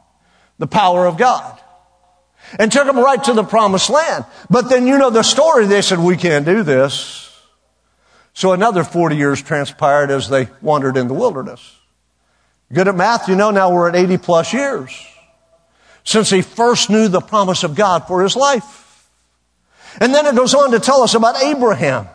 the 0.59 0.66
power 0.66 1.07
of 1.07 1.16
God, 1.16 1.59
and 2.59 2.71
took 2.71 2.87
them 2.87 2.99
right 2.99 3.23
to 3.25 3.33
the 3.33 3.45
promised 3.45 3.90
land. 3.90 4.25
But 4.50 4.68
then 4.68 4.87
you 4.87 4.99
know 4.99 5.11
the 5.11 5.23
story. 5.23 5.66
They 5.66 5.83
said, 5.83 5.99
we 5.99 6.16
can't 6.16 6.45
do 6.45 6.62
this. 6.62 7.25
So 8.35 8.52
another 8.52 8.85
40 8.85 9.16
years 9.16 9.42
transpired 9.42 10.11
as 10.11 10.28
they 10.28 10.49
wandered 10.61 10.97
in 10.97 11.09
the 11.09 11.14
wilderness. 11.14 11.76
Good 12.73 12.88
at 12.88 12.95
math, 12.95 13.28
you 13.28 13.37
know, 13.37 13.50
now 13.50 13.73
we're 13.73 13.88
at 13.88 13.97
80 13.97 14.18
plus 14.18 14.52
years 14.52 15.07
since 16.04 16.30
he 16.30 16.42
first 16.42 16.88
knew 16.88 17.09
the 17.09 17.21
promise 17.21 17.64
of 17.64 17.75
God 17.75 18.07
for 18.07 18.23
his 18.23 18.37
life. 18.37 19.09
And 20.00 20.14
then 20.14 20.26
it 20.26 20.35
goes 20.35 20.54
on 20.54 20.71
to 20.71 20.80
tell 20.80 21.02
us 21.02 21.14
about 21.14 21.42
Abraham. 21.42 22.09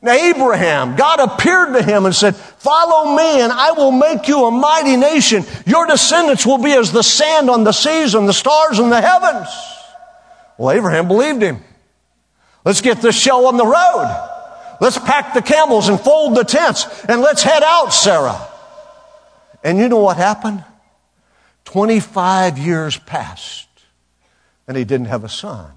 Now, 0.00 0.12
Abraham, 0.12 0.94
God 0.96 1.18
appeared 1.18 1.74
to 1.74 1.82
him 1.82 2.06
and 2.06 2.14
said, 2.14 2.36
Follow 2.36 3.16
me, 3.16 3.40
and 3.40 3.52
I 3.52 3.72
will 3.72 3.90
make 3.90 4.28
you 4.28 4.44
a 4.44 4.50
mighty 4.50 4.96
nation. 4.96 5.44
Your 5.66 5.86
descendants 5.86 6.46
will 6.46 6.58
be 6.58 6.72
as 6.72 6.92
the 6.92 7.02
sand 7.02 7.50
on 7.50 7.64
the 7.64 7.72
seas 7.72 8.14
and 8.14 8.28
the 8.28 8.32
stars 8.32 8.78
in 8.78 8.90
the 8.90 9.00
heavens. 9.00 9.48
Well, 10.56 10.70
Abraham 10.70 11.08
believed 11.08 11.42
him. 11.42 11.62
Let's 12.64 12.80
get 12.80 13.00
this 13.00 13.18
show 13.18 13.46
on 13.46 13.56
the 13.56 13.66
road. 13.66 14.36
Let's 14.80 14.98
pack 14.98 15.34
the 15.34 15.42
camels 15.42 15.88
and 15.88 16.00
fold 16.00 16.36
the 16.36 16.44
tents, 16.44 17.04
and 17.06 17.20
let's 17.20 17.42
head 17.42 17.62
out, 17.64 17.88
Sarah. 17.88 18.46
And 19.64 19.78
you 19.78 19.88
know 19.88 19.98
what 19.98 20.16
happened? 20.16 20.64
25 21.64 22.56
years 22.58 22.96
passed, 22.96 23.68
and 24.68 24.76
he 24.76 24.84
didn't 24.84 25.08
have 25.08 25.24
a 25.24 25.28
son 25.28 25.72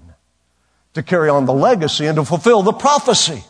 to 0.94 1.02
carry 1.02 1.28
on 1.28 1.46
the 1.46 1.52
legacy 1.52 2.06
and 2.06 2.16
to 2.16 2.24
fulfill 2.24 2.62
the 2.62 2.72
prophecy. 2.72 3.42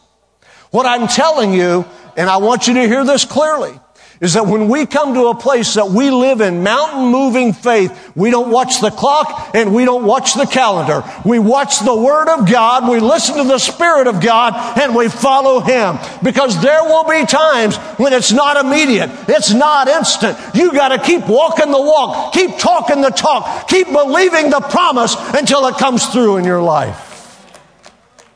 What 0.72 0.86
I'm 0.86 1.06
telling 1.06 1.52
you, 1.52 1.84
and 2.16 2.28
I 2.28 2.38
want 2.38 2.66
you 2.66 2.74
to 2.74 2.88
hear 2.88 3.04
this 3.04 3.26
clearly, 3.26 3.78
is 4.22 4.34
that 4.34 4.46
when 4.46 4.68
we 4.68 4.86
come 4.86 5.12
to 5.12 5.26
a 5.26 5.34
place 5.34 5.74
that 5.74 5.88
we 5.88 6.08
live 6.08 6.40
in 6.40 6.62
mountain 6.62 7.08
moving 7.08 7.52
faith, 7.52 8.12
we 8.14 8.30
don't 8.30 8.50
watch 8.50 8.80
the 8.80 8.88
clock 8.88 9.50
and 9.52 9.74
we 9.74 9.84
don't 9.84 10.06
watch 10.06 10.32
the 10.32 10.46
calendar. 10.46 11.04
We 11.26 11.38
watch 11.40 11.80
the 11.80 11.94
Word 11.94 12.28
of 12.28 12.50
God, 12.50 12.88
we 12.88 13.00
listen 13.00 13.36
to 13.36 13.44
the 13.44 13.58
Spirit 13.58 14.06
of 14.06 14.22
God, 14.22 14.78
and 14.78 14.94
we 14.94 15.10
follow 15.10 15.60
Him. 15.60 15.98
Because 16.22 16.62
there 16.62 16.84
will 16.84 17.04
be 17.04 17.26
times 17.26 17.76
when 17.98 18.14
it's 18.14 18.32
not 18.32 18.64
immediate, 18.64 19.10
it's 19.28 19.52
not 19.52 19.88
instant. 19.88 20.38
You 20.54 20.72
gotta 20.72 20.98
keep 20.98 21.28
walking 21.28 21.70
the 21.70 21.82
walk, 21.82 22.32
keep 22.32 22.56
talking 22.56 23.02
the 23.02 23.10
talk, 23.10 23.68
keep 23.68 23.88
believing 23.88 24.48
the 24.48 24.60
promise 24.60 25.16
until 25.34 25.66
it 25.66 25.76
comes 25.76 26.06
through 26.06 26.38
in 26.38 26.46
your 26.46 26.62
life. 26.62 27.10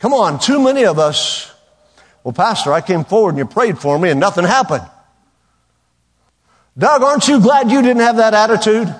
Come 0.00 0.12
on, 0.12 0.38
too 0.38 0.62
many 0.62 0.84
of 0.84 0.98
us 0.98 1.55
well, 2.26 2.32
Pastor, 2.32 2.72
I 2.72 2.80
came 2.80 3.04
forward 3.04 3.36
and 3.36 3.38
you 3.38 3.46
prayed 3.46 3.78
for 3.78 3.96
me 3.96 4.10
and 4.10 4.18
nothing 4.18 4.44
happened. 4.44 4.82
Doug, 6.76 7.04
aren't 7.04 7.28
you 7.28 7.38
glad 7.38 7.70
you 7.70 7.80
didn't 7.80 8.02
have 8.02 8.16
that 8.16 8.34
attitude? 8.34 8.92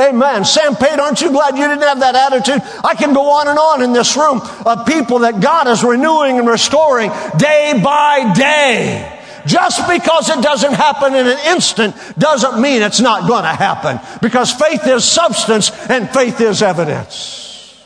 Amen. 0.00 0.44
Sam 0.44 0.74
Pate, 0.74 0.98
aren't 0.98 1.20
you 1.20 1.30
glad 1.30 1.56
you 1.56 1.68
didn't 1.68 1.84
have 1.84 2.00
that 2.00 2.16
attitude? 2.16 2.60
I 2.82 2.96
can 2.96 3.14
go 3.14 3.38
on 3.38 3.46
and 3.46 3.56
on 3.56 3.82
in 3.82 3.92
this 3.92 4.16
room 4.16 4.40
of 4.66 4.84
people 4.84 5.20
that 5.20 5.40
God 5.40 5.68
is 5.68 5.84
renewing 5.84 6.40
and 6.40 6.48
restoring 6.48 7.12
day 7.38 7.80
by 7.84 8.32
day. 8.34 9.22
Just 9.46 9.88
because 9.88 10.28
it 10.28 10.42
doesn't 10.42 10.72
happen 10.72 11.14
in 11.14 11.28
an 11.28 11.38
instant 11.54 11.94
doesn't 12.18 12.60
mean 12.60 12.82
it's 12.82 13.00
not 13.00 13.28
going 13.28 13.44
to 13.44 13.54
happen. 13.54 14.00
Because 14.20 14.50
faith 14.50 14.84
is 14.88 15.04
substance 15.04 15.70
and 15.88 16.10
faith 16.10 16.40
is 16.40 16.62
evidence. 16.62 17.80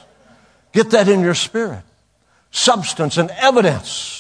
Get 0.73 0.93
that 0.93 1.07
in 1.07 1.21
your 1.21 1.35
spirit. 1.35 1.83
Substance 2.51 3.19
and 3.19 3.31
evidence. 3.33 4.18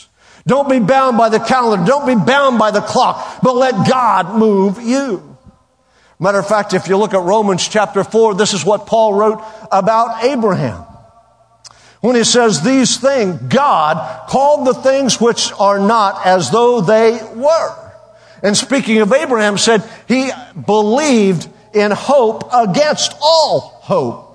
Don't 0.48 0.68
be 0.70 0.78
bound 0.78 1.18
by 1.18 1.28
the 1.28 1.38
calendar. 1.38 1.84
Don't 1.84 2.06
be 2.06 2.14
bound 2.14 2.58
by 2.58 2.70
the 2.70 2.80
clock, 2.80 3.42
but 3.42 3.54
let 3.54 3.86
God 3.86 4.34
move 4.34 4.80
you. 4.80 5.36
Matter 6.18 6.38
of 6.38 6.48
fact, 6.48 6.72
if 6.72 6.88
you 6.88 6.96
look 6.96 7.12
at 7.12 7.20
Romans 7.20 7.68
chapter 7.68 8.02
4, 8.02 8.34
this 8.34 8.54
is 8.54 8.64
what 8.64 8.86
Paul 8.86 9.12
wrote 9.12 9.44
about 9.70 10.24
Abraham. 10.24 10.84
When 12.00 12.16
he 12.16 12.24
says 12.24 12.62
these 12.62 12.96
things, 12.96 13.42
God 13.42 14.28
called 14.28 14.66
the 14.66 14.72
things 14.72 15.20
which 15.20 15.52
are 15.52 15.78
not 15.78 16.26
as 16.26 16.50
though 16.50 16.80
they 16.80 17.20
were. 17.34 17.92
And 18.42 18.56
speaking 18.56 18.98
of 18.98 19.12
Abraham 19.12 19.58
said 19.58 19.82
he 20.06 20.30
believed 20.64 21.46
in 21.74 21.90
hope 21.90 22.48
against 22.54 23.14
all 23.20 23.60
hope. 23.82 24.27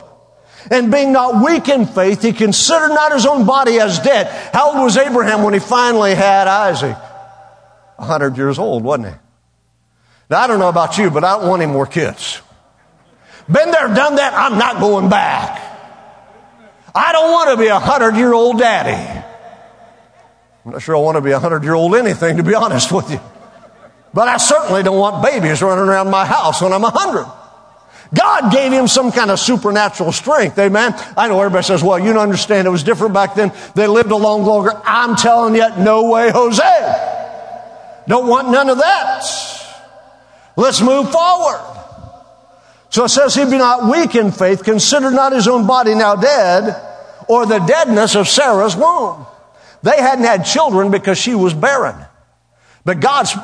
And 0.71 0.91
being 0.91 1.11
not 1.11 1.43
weak 1.43 1.67
in 1.67 1.85
faith, 1.85 2.21
he 2.21 2.33
considered 2.33 2.89
not 2.89 3.11
his 3.11 3.25
own 3.25 3.45
body 3.45 3.79
as 3.79 3.99
dead. 3.99 4.27
How 4.53 4.73
old 4.73 4.83
was 4.83 4.97
Abraham 4.97 5.43
when 5.43 5.53
he 5.53 5.59
finally 5.59 6.15
had 6.15 6.47
Isaac? 6.47 6.95
A 7.97 8.05
hundred 8.05 8.37
years 8.37 8.59
old, 8.59 8.83
wasn't 8.83 9.09
he? 9.09 9.15
Now, 10.29 10.41
I 10.41 10.47
don't 10.47 10.59
know 10.59 10.69
about 10.69 10.97
you, 10.97 11.11
but 11.11 11.23
I 11.23 11.37
don't 11.37 11.49
want 11.49 11.61
any 11.61 11.71
more 11.71 11.85
kids. 11.85 12.41
Been 13.51 13.71
there, 13.71 13.87
done 13.93 14.15
that, 14.15 14.33
I'm 14.33 14.57
not 14.57 14.79
going 14.79 15.09
back. 15.09 15.59
I 16.95 17.11
don't 17.11 17.31
want 17.31 17.49
to 17.51 17.57
be 17.57 17.67
a 17.67 17.79
hundred 17.79 18.15
year 18.15 18.33
old 18.33 18.59
daddy. 18.59 19.25
I'm 20.65 20.71
not 20.71 20.81
sure 20.81 20.95
I 20.95 20.99
want 20.99 21.17
to 21.17 21.21
be 21.21 21.31
a 21.31 21.39
hundred 21.39 21.63
year 21.63 21.73
old 21.73 21.95
anything, 21.95 22.37
to 22.37 22.43
be 22.43 22.55
honest 22.55 22.91
with 22.91 23.11
you. 23.11 23.19
But 24.13 24.27
I 24.27 24.37
certainly 24.37 24.83
don't 24.83 24.97
want 24.97 25.23
babies 25.23 25.61
running 25.61 25.85
around 25.85 26.09
my 26.09 26.25
house 26.25 26.61
when 26.61 26.71
I'm 26.71 26.83
a 26.83 26.91
hundred. 26.91 27.42
God 28.13 28.51
gave 28.51 28.71
him 28.71 28.87
some 28.87 29.11
kind 29.11 29.31
of 29.31 29.39
supernatural 29.39 30.11
strength. 30.11 30.59
Amen. 30.59 30.93
I 31.17 31.27
know 31.27 31.39
everybody 31.39 31.63
says, 31.63 31.83
well, 31.83 31.97
you 31.97 32.13
don't 32.13 32.21
understand. 32.21 32.67
It 32.67 32.71
was 32.71 32.83
different 32.83 33.13
back 33.13 33.33
then. 33.33 33.51
They 33.75 33.87
lived 33.87 34.11
a 34.11 34.15
long 34.15 34.43
longer. 34.43 34.71
I'm 34.85 35.15
telling 35.15 35.55
you, 35.55 35.67
no 35.79 36.09
way, 36.09 36.29
Jose. 36.31 37.21
Don't 38.07 38.27
want 38.27 38.49
none 38.49 38.69
of 38.69 38.77
that. 38.77 39.23
Let's 40.55 40.81
move 40.81 41.11
forward. 41.11 41.61
So 42.89 43.05
it 43.05 43.09
says 43.09 43.33
he 43.33 43.45
be 43.45 43.57
not 43.57 43.89
weak 43.91 44.13
in 44.13 44.31
faith, 44.31 44.63
consider 44.63 45.09
not 45.09 45.31
his 45.31 45.47
own 45.47 45.65
body 45.65 45.95
now 45.95 46.15
dead, 46.15 46.79
or 47.27 47.47
the 47.47 47.57
deadness 47.59 48.15
of 48.15 48.27
Sarah's 48.27 48.75
womb. 48.75 49.25
They 49.81 49.97
hadn't 49.97 50.25
had 50.25 50.45
children 50.45 50.91
because 50.91 51.17
she 51.17 51.33
was 51.33 51.55
barren. 51.55 51.95
But 52.85 52.99
God's, 52.99 53.35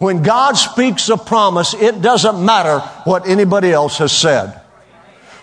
When 0.00 0.22
God 0.22 0.54
speaks 0.54 1.10
a 1.10 1.18
promise, 1.18 1.74
it 1.74 2.00
doesn't 2.00 2.42
matter 2.42 2.80
what 3.04 3.28
anybody 3.28 3.70
else 3.70 3.98
has 3.98 4.12
said. 4.12 4.58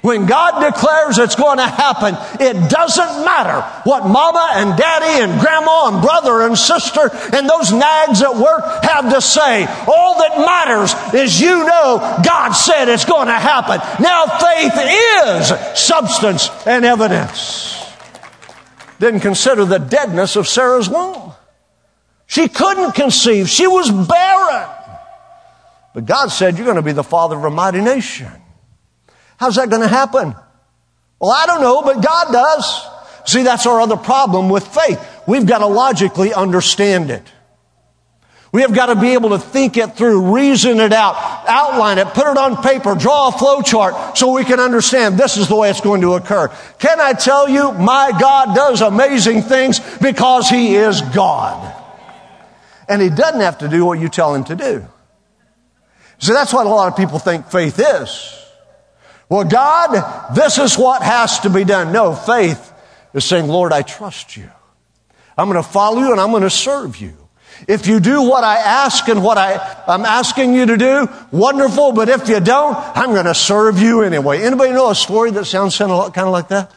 When 0.01 0.25
God 0.25 0.65
declares 0.65 1.19
it's 1.19 1.35
going 1.35 1.59
to 1.59 1.67
happen, 1.67 2.17
it 2.39 2.67
doesn't 2.67 3.23
matter 3.23 3.61
what 3.83 4.07
mama 4.07 4.53
and 4.53 4.75
daddy 4.75 5.21
and 5.21 5.39
grandma 5.39 5.89
and 5.89 6.01
brother 6.01 6.41
and 6.41 6.57
sister 6.57 7.11
and 7.33 7.47
those 7.47 7.71
nags 7.71 8.23
at 8.23 8.35
work 8.35 8.63
have 8.83 9.13
to 9.13 9.21
say. 9.21 9.65
All 9.87 10.17
that 10.17 10.39
matters 10.39 10.95
is 11.13 11.39
you 11.39 11.63
know 11.63 12.21
God 12.25 12.53
said 12.53 12.89
it's 12.89 13.05
going 13.05 13.27
to 13.27 13.33
happen. 13.33 13.79
Now 14.03 14.25
faith 14.25 14.73
is 14.75 15.79
substance 15.79 16.49
and 16.65 16.83
evidence. 16.83 17.85
Didn't 18.99 19.19
consider 19.19 19.65
the 19.65 19.77
deadness 19.77 20.35
of 20.35 20.47
Sarah's 20.47 20.89
womb. 20.89 21.33
She 22.27 22.49
couldn't 22.49 22.91
conceive. 22.91 23.49
She 23.49 23.65
was 23.65 23.89
barren. 23.89 24.69
But 25.93 26.05
God 26.05 26.27
said, 26.27 26.57
You're 26.57 26.65
going 26.65 26.75
to 26.75 26.83
be 26.83 26.91
the 26.91 27.03
father 27.03 27.35
of 27.35 27.43
a 27.43 27.49
mighty 27.49 27.81
nation. 27.81 28.31
How's 29.37 29.55
that 29.55 29.69
going 29.69 29.81
to 29.81 29.87
happen? 29.87 30.35
Well, 31.19 31.31
I 31.31 31.45
don't 31.45 31.61
know, 31.61 31.81
but 31.81 32.03
God 32.03 32.31
does. 32.31 32.87
See, 33.25 33.43
that's 33.43 33.65
our 33.65 33.81
other 33.81 33.97
problem 33.97 34.49
with 34.49 34.67
faith. 34.67 35.03
We've 35.27 35.45
got 35.45 35.59
to 35.59 35.65
logically 35.65 36.33
understand 36.33 37.09
it. 37.09 37.23
We 38.51 38.61
have 38.61 38.73
got 38.73 38.87
to 38.87 38.95
be 38.95 39.09
able 39.09 39.31
to 39.31 39.39
think 39.39 39.75
it 39.75 39.97
through, 39.97 40.33
reason 40.33 40.79
it 40.79 40.93
out, 40.93 41.15
outline 41.47 41.97
it, 41.97 42.07
put 42.07 42.31
it 42.31 42.37
on 42.37 42.63
paper, 42.63 42.95
draw 42.95 43.27
a 43.27 43.31
flow 43.31 43.61
chart 43.61 44.17
so 44.17 44.31
we 44.31 44.45
can 44.45 44.59
understand 44.59 45.17
this 45.17 45.35
is 45.35 45.49
the 45.49 45.55
way 45.55 45.69
it's 45.69 45.81
going 45.81 46.01
to 46.01 46.13
occur. 46.13 46.47
Can 46.79 46.99
I 47.01 47.13
tell 47.13 47.49
you, 47.49 47.73
my 47.73 48.11
God 48.19 48.55
does 48.55 48.81
amazing 48.81 49.41
things 49.41 49.79
because 49.99 50.49
He 50.49 50.75
is 50.75 51.01
God. 51.01 51.76
And 52.89 53.01
He 53.01 53.09
doesn't 53.09 53.41
have 53.41 53.57
to 53.59 53.67
do 53.67 53.85
what 53.85 53.99
you 53.99 54.09
tell 54.09 54.33
Him 54.33 54.43
to 54.45 54.55
do. 54.55 54.85
See, 56.19 56.33
that's 56.33 56.53
what 56.53 56.65
a 56.65 56.69
lot 56.69 56.87
of 56.87 56.97
people 56.97 57.19
think 57.19 57.47
faith 57.47 57.79
is. 57.79 58.43
Well, 59.29 59.43
God, 59.43 60.33
this 60.33 60.57
is 60.57 60.77
what 60.77 61.03
has 61.03 61.41
to 61.41 61.49
be 61.49 61.63
done. 61.63 61.91
No, 61.91 62.15
faith 62.15 62.73
is 63.13 63.25
saying, 63.25 63.47
Lord, 63.47 63.73
I 63.73 63.81
trust 63.81 64.37
you. 64.37 64.49
I'm 65.37 65.49
going 65.49 65.61
to 65.61 65.69
follow 65.69 65.99
you 65.99 66.11
and 66.11 66.19
I'm 66.19 66.31
going 66.31 66.43
to 66.43 66.49
serve 66.49 66.97
you. 66.97 67.15
If 67.67 67.87
you 67.87 67.99
do 67.99 68.21
what 68.21 68.43
I 68.43 68.57
ask 68.57 69.07
and 69.09 69.23
what 69.23 69.37
I, 69.37 69.83
I'm 69.87 70.05
asking 70.05 70.53
you 70.53 70.67
to 70.67 70.77
do, 70.77 71.07
wonderful. 71.31 71.91
But 71.91 72.07
if 72.07 72.29
you 72.29 72.39
don't, 72.39 72.75
I'm 72.75 73.11
going 73.11 73.25
to 73.25 73.35
serve 73.35 73.79
you 73.79 74.01
anyway. 74.01 74.41
Anybody 74.43 74.71
know 74.71 74.89
a 74.89 74.95
story 74.95 75.31
that 75.31 75.45
sounds 75.45 75.77
kind 75.77 75.91
of 75.91 76.29
like 76.29 76.49
that? 76.49 76.71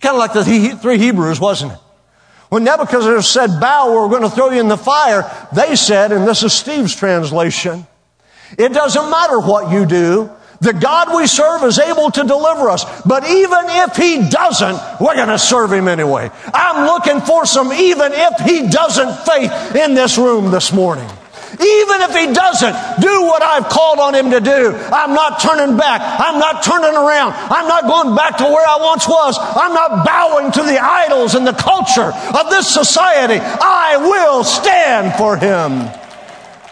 Kind 0.00 0.14
of 0.14 0.18
like 0.18 0.32
the 0.32 0.78
three 0.80 0.98
Hebrews, 0.98 1.38
wasn't 1.38 1.72
it? 1.72 1.78
When 2.52 2.64
Nebuchadnezzar 2.64 3.22
said, 3.22 3.60
bow, 3.60 3.94
we're 3.94 4.10
going 4.10 4.28
to 4.28 4.28
throw 4.28 4.50
you 4.50 4.60
in 4.60 4.68
the 4.68 4.76
fire, 4.76 5.24
they 5.54 5.74
said, 5.74 6.12
and 6.12 6.28
this 6.28 6.42
is 6.42 6.52
Steve's 6.52 6.94
translation, 6.94 7.86
it 8.58 8.74
doesn't 8.74 9.10
matter 9.10 9.40
what 9.40 9.72
you 9.72 9.86
do. 9.86 10.30
The 10.60 10.74
God 10.74 11.16
we 11.16 11.26
serve 11.26 11.62
is 11.64 11.78
able 11.78 12.10
to 12.10 12.24
deliver 12.24 12.68
us. 12.68 12.84
But 13.04 13.26
even 13.26 13.58
if 13.68 13.96
He 13.96 14.28
doesn't, 14.28 15.00
we're 15.00 15.14
going 15.14 15.28
to 15.28 15.38
serve 15.38 15.72
Him 15.72 15.88
anyway. 15.88 16.30
I'm 16.52 16.84
looking 16.84 17.22
for 17.22 17.46
some 17.46 17.72
even 17.72 18.12
if 18.12 18.40
He 18.40 18.68
doesn't 18.68 19.24
faith 19.24 19.74
in 19.74 19.94
this 19.94 20.18
room 20.18 20.50
this 20.50 20.74
morning. 20.74 21.08
Even 21.52 22.00
if 22.00 22.16
he 22.16 22.32
doesn't 22.32 23.00
do 23.00 23.22
what 23.22 23.42
I've 23.42 23.68
called 23.68 23.98
on 23.98 24.14
him 24.14 24.30
to 24.30 24.40
do, 24.40 24.72
I'm 24.72 25.12
not 25.12 25.40
turning 25.40 25.76
back. 25.76 26.00
I'm 26.00 26.38
not 26.38 26.62
turning 26.62 26.96
around. 26.96 27.32
I'm 27.34 27.68
not 27.68 27.84
going 27.84 28.16
back 28.16 28.38
to 28.38 28.44
where 28.44 28.66
I 28.66 28.78
once 28.80 29.06
was. 29.06 29.36
I'm 29.38 29.74
not 29.74 30.06
bowing 30.06 30.52
to 30.52 30.62
the 30.62 30.78
idols 30.82 31.34
and 31.34 31.46
the 31.46 31.52
culture 31.52 32.12
of 32.12 32.50
this 32.50 32.72
society. 32.72 33.38
I 33.38 33.98
will 33.98 34.44
stand 34.44 35.14
for 35.18 35.36
him. 35.36 35.90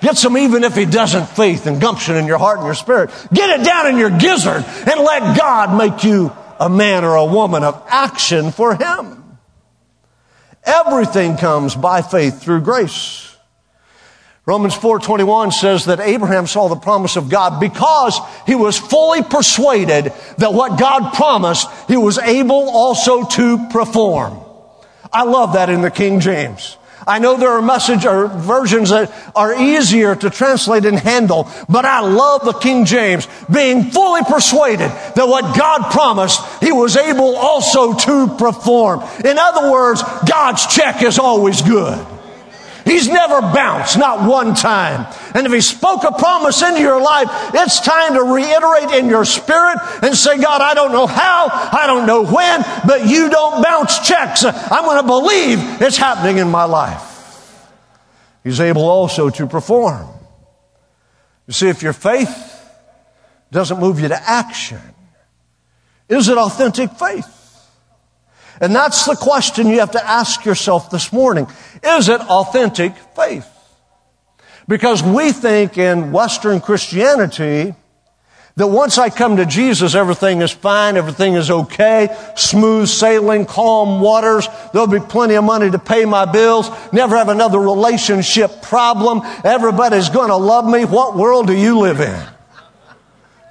Get 0.00 0.16
some 0.16 0.38
even 0.38 0.64
if 0.64 0.74
he 0.74 0.86
doesn't 0.86 1.26
faith 1.28 1.66
and 1.66 1.80
gumption 1.80 2.16
in 2.16 2.26
your 2.26 2.38
heart 2.38 2.58
and 2.58 2.66
your 2.66 2.74
spirit. 2.74 3.10
Get 3.32 3.60
it 3.60 3.64
down 3.64 3.88
in 3.88 3.98
your 3.98 4.10
gizzard 4.10 4.64
and 4.64 5.00
let 5.00 5.36
God 5.36 5.76
make 5.76 6.04
you 6.04 6.32
a 6.58 6.70
man 6.70 7.04
or 7.04 7.16
a 7.16 7.24
woman 7.26 7.64
of 7.64 7.82
action 7.86 8.50
for 8.50 8.74
him. 8.74 9.38
Everything 10.64 11.36
comes 11.36 11.74
by 11.74 12.02
faith 12.02 12.42
through 12.42 12.62
grace. 12.62 13.29
Romans 14.46 14.74
4:21 14.74 15.52
says 15.52 15.84
that 15.84 16.00
Abraham 16.00 16.46
saw 16.46 16.68
the 16.68 16.76
promise 16.76 17.16
of 17.16 17.28
God 17.28 17.60
because 17.60 18.18
he 18.46 18.54
was 18.54 18.78
fully 18.78 19.22
persuaded 19.22 20.12
that 20.38 20.54
what 20.54 20.78
God 20.78 21.12
promised 21.12 21.68
he 21.88 21.96
was 21.96 22.18
able 22.18 22.70
also 22.70 23.24
to 23.24 23.68
perform. 23.68 24.38
I 25.12 25.24
love 25.24 25.54
that 25.54 25.68
in 25.68 25.82
the 25.82 25.90
King 25.90 26.20
James. 26.20 26.76
I 27.06 27.18
know 27.18 27.36
there 27.36 27.50
are 27.50 27.62
message 27.62 28.04
or 28.04 28.28
versions 28.28 28.90
that 28.90 29.12
are 29.34 29.54
easier 29.54 30.14
to 30.14 30.30
translate 30.30 30.84
and 30.84 30.98
handle, 30.98 31.50
but 31.68 31.84
I 31.84 32.00
love 32.00 32.44
the 32.44 32.52
King 32.52 32.84
James 32.84 33.26
being 33.52 33.90
fully 33.90 34.22
persuaded 34.22 34.90
that 35.16 35.26
what 35.26 35.56
God 35.56 35.90
promised, 35.90 36.40
He 36.62 36.72
was 36.72 36.96
able 36.96 37.36
also 37.36 37.94
to 37.94 38.36
perform. 38.36 39.02
In 39.24 39.38
other 39.38 39.70
words, 39.70 40.02
God's 40.28 40.66
check 40.66 41.02
is 41.02 41.18
always 41.18 41.62
good. 41.62 42.06
He's 42.90 43.06
never 43.06 43.40
bounced, 43.40 43.96
not 43.96 44.28
one 44.28 44.56
time. 44.56 45.06
And 45.32 45.46
if 45.46 45.52
He 45.52 45.60
spoke 45.60 46.02
a 46.02 46.10
promise 46.10 46.60
into 46.60 46.80
your 46.80 47.00
life, 47.00 47.28
it's 47.54 47.78
time 47.78 48.14
to 48.14 48.22
reiterate 48.24 48.98
in 48.98 49.08
your 49.08 49.24
spirit 49.24 49.78
and 50.02 50.12
say, 50.16 50.38
God, 50.38 50.60
I 50.60 50.74
don't 50.74 50.90
know 50.90 51.06
how, 51.06 51.48
I 51.50 51.84
don't 51.86 52.04
know 52.04 52.24
when, 52.24 52.64
but 52.84 53.06
you 53.06 53.30
don't 53.30 53.62
bounce 53.62 54.00
checks. 54.00 54.44
I'm 54.44 54.84
going 54.84 55.00
to 55.00 55.06
believe 55.06 55.80
it's 55.80 55.96
happening 55.96 56.38
in 56.38 56.48
my 56.48 56.64
life. 56.64 57.06
He's 58.42 58.58
able 58.58 58.82
also 58.82 59.30
to 59.30 59.46
perform. 59.46 60.08
You 61.46 61.52
see, 61.52 61.68
if 61.68 61.84
your 61.84 61.92
faith 61.92 62.60
doesn't 63.52 63.78
move 63.78 64.00
you 64.00 64.08
to 64.08 64.20
action, 64.20 64.80
is 66.08 66.28
it 66.28 66.36
authentic 66.36 66.90
faith? 66.94 67.39
And 68.60 68.74
that's 68.74 69.06
the 69.06 69.16
question 69.16 69.68
you 69.68 69.80
have 69.80 69.92
to 69.92 70.06
ask 70.06 70.44
yourself 70.44 70.90
this 70.90 71.12
morning. 71.12 71.46
Is 71.82 72.08
it 72.08 72.20
authentic 72.20 72.94
faith? 73.16 73.48
Because 74.68 75.02
we 75.02 75.32
think 75.32 75.78
in 75.78 76.12
Western 76.12 76.60
Christianity 76.60 77.74
that 78.56 78.66
once 78.66 78.98
I 78.98 79.08
come 79.08 79.38
to 79.38 79.46
Jesus, 79.46 79.94
everything 79.94 80.42
is 80.42 80.50
fine, 80.50 80.96
everything 80.96 81.34
is 81.34 81.50
okay, 81.50 82.14
smooth 82.36 82.88
sailing, 82.88 83.46
calm 83.46 84.00
waters, 84.00 84.46
there'll 84.72 84.86
be 84.86 85.00
plenty 85.00 85.34
of 85.34 85.44
money 85.44 85.70
to 85.70 85.78
pay 85.78 86.04
my 86.04 86.26
bills, 86.26 86.68
never 86.92 87.16
have 87.16 87.30
another 87.30 87.58
relationship 87.58 88.60
problem, 88.60 89.22
everybody's 89.44 90.10
gonna 90.10 90.36
love 90.36 90.66
me. 90.66 90.84
What 90.84 91.16
world 91.16 91.46
do 91.46 91.56
you 91.56 91.78
live 91.78 92.00
in? 92.00 92.22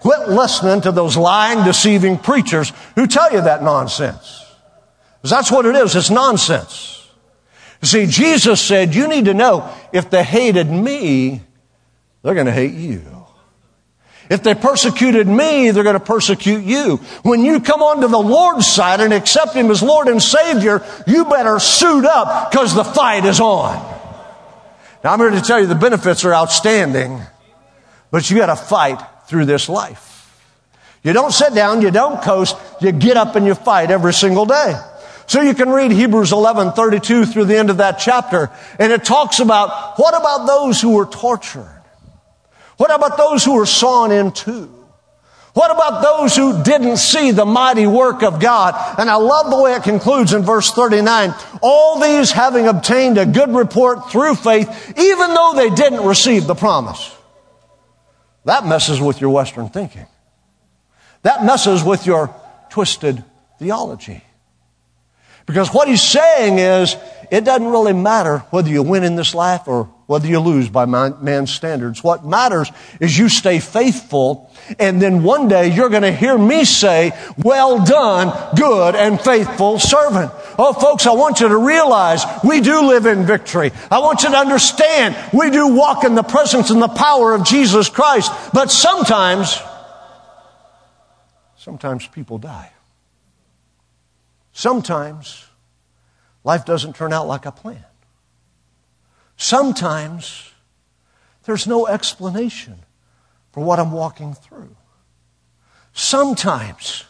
Quit 0.02 0.30
listening 0.30 0.82
to 0.82 0.92
those 0.92 1.18
lying, 1.18 1.64
deceiving 1.64 2.18
preachers 2.18 2.72
who 2.96 3.08
tell 3.08 3.32
you 3.34 3.42
that 3.42 3.64
nonsense. 3.64 4.46
Because 5.22 5.32
that's 5.32 5.52
what 5.52 5.66
it 5.66 5.76
is. 5.76 5.96
It's 5.96 6.10
nonsense. 6.10 7.08
See, 7.82 8.08
Jesus 8.08 8.62
said, 8.62 8.94
you 8.94 9.08
need 9.08 9.26
to 9.26 9.34
know 9.34 9.70
if 9.94 10.10
they 10.10 10.24
hated 10.24 10.70
me, 10.70 11.42
they're 12.22 12.34
going 12.34 12.46
to 12.46 12.52
hate 12.52 12.74
you. 12.74 13.04
If 14.30 14.44
they 14.44 14.54
persecuted 14.54 15.28
me, 15.28 15.72
they're 15.72 15.84
going 15.84 15.98
to 15.98 16.06
persecute 16.06 16.64
you. 16.64 16.98
When 17.24 17.44
you 17.44 17.60
come 17.60 17.82
onto 17.82 18.08
the 18.08 18.20
Lord's 18.20 18.68
side 18.68 19.00
and 19.00 19.12
accept 19.12 19.54
Him 19.56 19.72
as 19.72 19.82
Lord 19.82 20.08
and 20.08 20.22
Savior, 20.22 20.86
you 21.08 21.26
better 21.26 21.58
suit 21.60 22.06
up 22.06 22.52
because 22.52 22.76
the 22.76 22.84
fight 22.84 23.26
is 23.26 23.40
on. 23.40 23.76
Now 25.04 25.14
I'm 25.14 25.20
here 25.20 25.32
to 25.32 25.42
tell 25.42 25.60
you 25.60 25.66
the 25.66 25.76
benefits 25.76 26.26
are 26.26 26.34
outstanding, 26.34 27.22
but 28.12 28.30
you 28.30 28.38
got 28.38 28.48
to 28.48 28.56
fight 28.56 29.02
through 29.26 29.46
this 29.46 29.68
life. 29.68 30.06
You 31.02 31.14
don't 31.14 31.32
sit 31.32 31.56
down, 31.56 31.82
you 31.82 31.90
don't 31.90 32.22
coast, 32.22 32.56
you 32.82 32.92
get 32.92 33.18
up 33.18 33.36
and 33.36 33.48
you 33.48 33.56
fight 33.56 33.90
every 33.90 34.14
single 34.14 34.46
day. 34.46 34.76
So 35.30 35.42
you 35.42 35.54
can 35.54 35.70
read 35.70 35.92
Hebrews 35.92 36.32
11, 36.32 36.72
32 36.72 37.28
through 37.28 37.46
the 37.46 37.56
end 37.56 37.70
of 37.70 37.78
that 37.78 38.00
chapter, 38.00 38.50
and 38.80 38.92
it 38.92 39.06
talks 39.06 39.40
about 39.40 40.00
what 40.00 40.18
about 40.18 40.48
those 40.48 40.82
who 40.82 40.96
were 40.96 41.06
tortured? 41.06 41.84
What 42.78 42.92
about 42.92 43.16
those 43.16 43.46
who 43.46 43.54
were 43.54 43.68
sawn 43.68 44.12
in 44.12 44.32
two? 44.32 44.74
What 45.54 45.70
about 45.70 46.02
those 46.02 46.36
who 46.36 46.64
didn't 46.64 46.98
see 46.98 47.30
the 47.30 47.46
mighty 47.46 47.86
work 47.86 48.24
of 48.24 48.40
God? 48.40 48.74
And 48.98 49.08
I 49.08 49.18
love 49.18 49.52
the 49.52 49.62
way 49.62 49.76
it 49.76 49.84
concludes 49.84 50.34
in 50.34 50.42
verse 50.42 50.72
39. 50.72 51.36
All 51.62 52.00
these 52.00 52.32
having 52.32 52.66
obtained 52.68 53.20
a 53.20 53.28
good 53.28 53.54
report 53.54 54.10
through 54.10 54.34
faith, 54.34 54.94
even 54.98 55.34
though 55.36 55.54
they 55.56 55.70
didn't 55.70 56.06
receive 56.06 56.48
the 56.48 56.56
promise. 56.56 57.16
That 58.46 58.66
messes 58.66 59.00
with 59.00 59.22
your 59.22 59.30
Western 59.30 59.70
thinking. 59.70 60.08
That 61.22 61.46
messes 61.46 61.84
with 61.84 62.08
your 62.08 62.34
twisted 62.72 63.24
theology. 63.60 64.24
Because 65.50 65.74
what 65.74 65.88
he's 65.88 66.04
saying 66.04 66.60
is, 66.60 66.96
it 67.32 67.44
doesn't 67.44 67.66
really 67.66 67.94
matter 67.94 68.40
whether 68.52 68.70
you 68.70 68.84
win 68.84 69.04
in 69.04 69.16
this 69.16 69.34
life 69.34 69.68
or 69.68 69.86
whether 70.06 70.28
you 70.28 70.40
lose 70.40 70.70
by 70.70 70.86
man's 70.86 71.52
standards. 71.52 72.04
What 72.04 72.24
matters 72.24 72.72
is 73.00 73.18
you 73.18 73.30
stay 73.30 73.60
faithful, 73.60 74.54
and 74.78 75.02
then 75.02 75.24
one 75.24 75.48
day 75.48 75.74
you're 75.74 75.90
going 75.90 76.04
to 76.04 76.12
hear 76.12 76.38
me 76.38 76.66
say, 76.66 77.14
Well 77.36 77.84
done, 77.84 78.56
good 78.56 78.94
and 78.94 79.20
faithful 79.20 79.80
servant. 79.80 80.32
Oh, 80.60 80.74
folks, 80.74 81.08
I 81.08 81.14
want 81.14 81.40
you 81.40 81.48
to 81.48 81.58
realize 81.58 82.24
we 82.44 82.62
do 82.62 82.88
live 82.88 83.08
in 83.08 83.26
victory. 83.26 83.72
I 83.90 84.02
want 84.02 84.22
you 84.22 84.30
to 84.30 84.38
understand 84.38 85.18
we 85.34 85.50
do 85.50 85.70
walk 85.70 86.04
in 86.04 86.14
the 86.14 86.22
presence 86.22 86.70
and 86.70 86.80
the 86.80 86.90
power 86.90 87.34
of 87.34 87.44
Jesus 87.44 87.90
Christ, 87.90 88.32
but 88.54 88.70
sometimes, 88.70 89.60
sometimes 91.58 92.06
people 92.06 92.38
die. 92.38 92.72
Sometimes 94.60 95.48
life 96.44 96.66
doesn't 96.66 96.98
turn 96.98 97.14
out 97.14 97.30
like 97.30 97.48
I 97.48 97.50
planned. 97.50 97.86
Sometimes 99.38 100.52
there's 101.46 101.66
no 101.66 101.88
explanation 101.88 102.80
for 103.54 103.64
what 103.64 103.80
I'm 103.80 103.94
walking 103.94 104.34
through. 104.34 104.76
Sometimes 105.94 107.06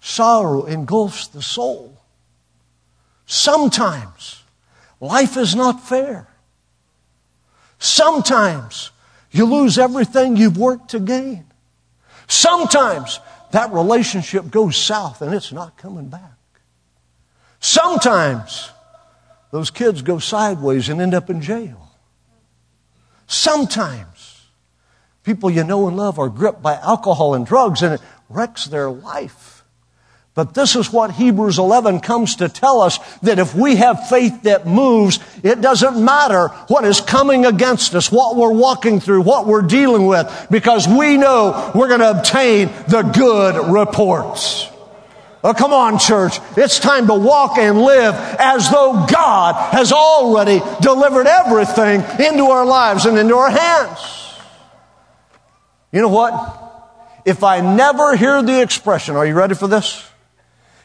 sorrow 0.00 0.64
engulfs 0.64 1.26
the 1.26 1.42
soul. 1.42 2.00
Sometimes 3.26 4.42
life 5.00 5.36
is 5.36 5.54
not 5.54 5.86
fair. 5.86 6.28
Sometimes 7.78 8.90
you 9.30 9.44
lose 9.44 9.76
everything 9.76 10.38
you've 10.38 10.56
worked 10.56 10.92
to 10.92 10.98
gain. 10.98 11.44
Sometimes 12.26 13.20
that 13.52 13.72
relationship 13.72 14.50
goes 14.50 14.76
south 14.76 15.22
and 15.22 15.34
it's 15.34 15.52
not 15.52 15.76
coming 15.76 16.08
back. 16.08 16.38
Sometimes 17.60 18.70
those 19.50 19.70
kids 19.70 20.02
go 20.02 20.18
sideways 20.18 20.88
and 20.88 21.00
end 21.00 21.14
up 21.14 21.30
in 21.30 21.40
jail. 21.40 21.90
Sometimes 23.26 24.46
people 25.22 25.50
you 25.50 25.64
know 25.64 25.86
and 25.86 25.96
love 25.96 26.18
are 26.18 26.28
gripped 26.28 26.62
by 26.62 26.74
alcohol 26.74 27.34
and 27.34 27.46
drugs 27.46 27.82
and 27.82 27.94
it 27.94 28.00
wrecks 28.28 28.66
their 28.66 28.90
life. 28.90 29.61
But 30.34 30.54
this 30.54 30.76
is 30.76 30.90
what 30.90 31.10
Hebrews 31.10 31.58
11 31.58 32.00
comes 32.00 32.36
to 32.36 32.48
tell 32.48 32.80
us 32.80 32.98
that 33.20 33.38
if 33.38 33.54
we 33.54 33.76
have 33.76 34.08
faith 34.08 34.44
that 34.44 34.66
moves, 34.66 35.20
it 35.42 35.60
doesn't 35.60 36.02
matter 36.02 36.48
what 36.68 36.86
is 36.86 37.02
coming 37.02 37.44
against 37.44 37.94
us, 37.94 38.10
what 38.10 38.34
we're 38.36 38.52
walking 38.52 38.98
through, 38.98 39.22
what 39.22 39.46
we're 39.46 39.60
dealing 39.60 40.06
with, 40.06 40.46
because 40.50 40.88
we 40.88 41.18
know 41.18 41.70
we're 41.74 41.88
going 41.88 42.00
to 42.00 42.18
obtain 42.18 42.68
the 42.88 43.02
good 43.02 43.72
reports. 43.72 44.70
Oh, 45.44 45.52
come 45.52 45.74
on, 45.74 45.98
church. 45.98 46.38
It's 46.56 46.78
time 46.78 47.08
to 47.08 47.14
walk 47.14 47.58
and 47.58 47.82
live 47.82 48.14
as 48.14 48.70
though 48.70 49.04
God 49.10 49.74
has 49.74 49.92
already 49.92 50.62
delivered 50.80 51.26
everything 51.26 52.00
into 52.24 52.44
our 52.44 52.64
lives 52.64 53.04
and 53.04 53.18
into 53.18 53.34
our 53.36 53.50
hands. 53.50 54.38
You 55.92 56.00
know 56.00 56.08
what? 56.08 56.60
If 57.26 57.44
I 57.44 57.60
never 57.60 58.16
hear 58.16 58.42
the 58.42 58.62
expression, 58.62 59.14
are 59.16 59.26
you 59.26 59.34
ready 59.34 59.54
for 59.54 59.68
this? 59.68 60.08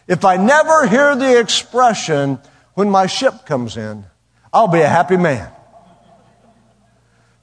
If 0.07 0.23
I 0.23 0.37
never 0.37 0.87
hear 0.87 1.15
the 1.15 1.39
expression 1.39 2.39
when 2.73 2.89
my 2.89 3.07
ship 3.07 3.45
comes 3.45 3.75
in, 3.75 4.05
I'll 4.53 4.67
be 4.67 4.81
a 4.81 4.87
happy 4.87 5.17
man. 5.17 5.51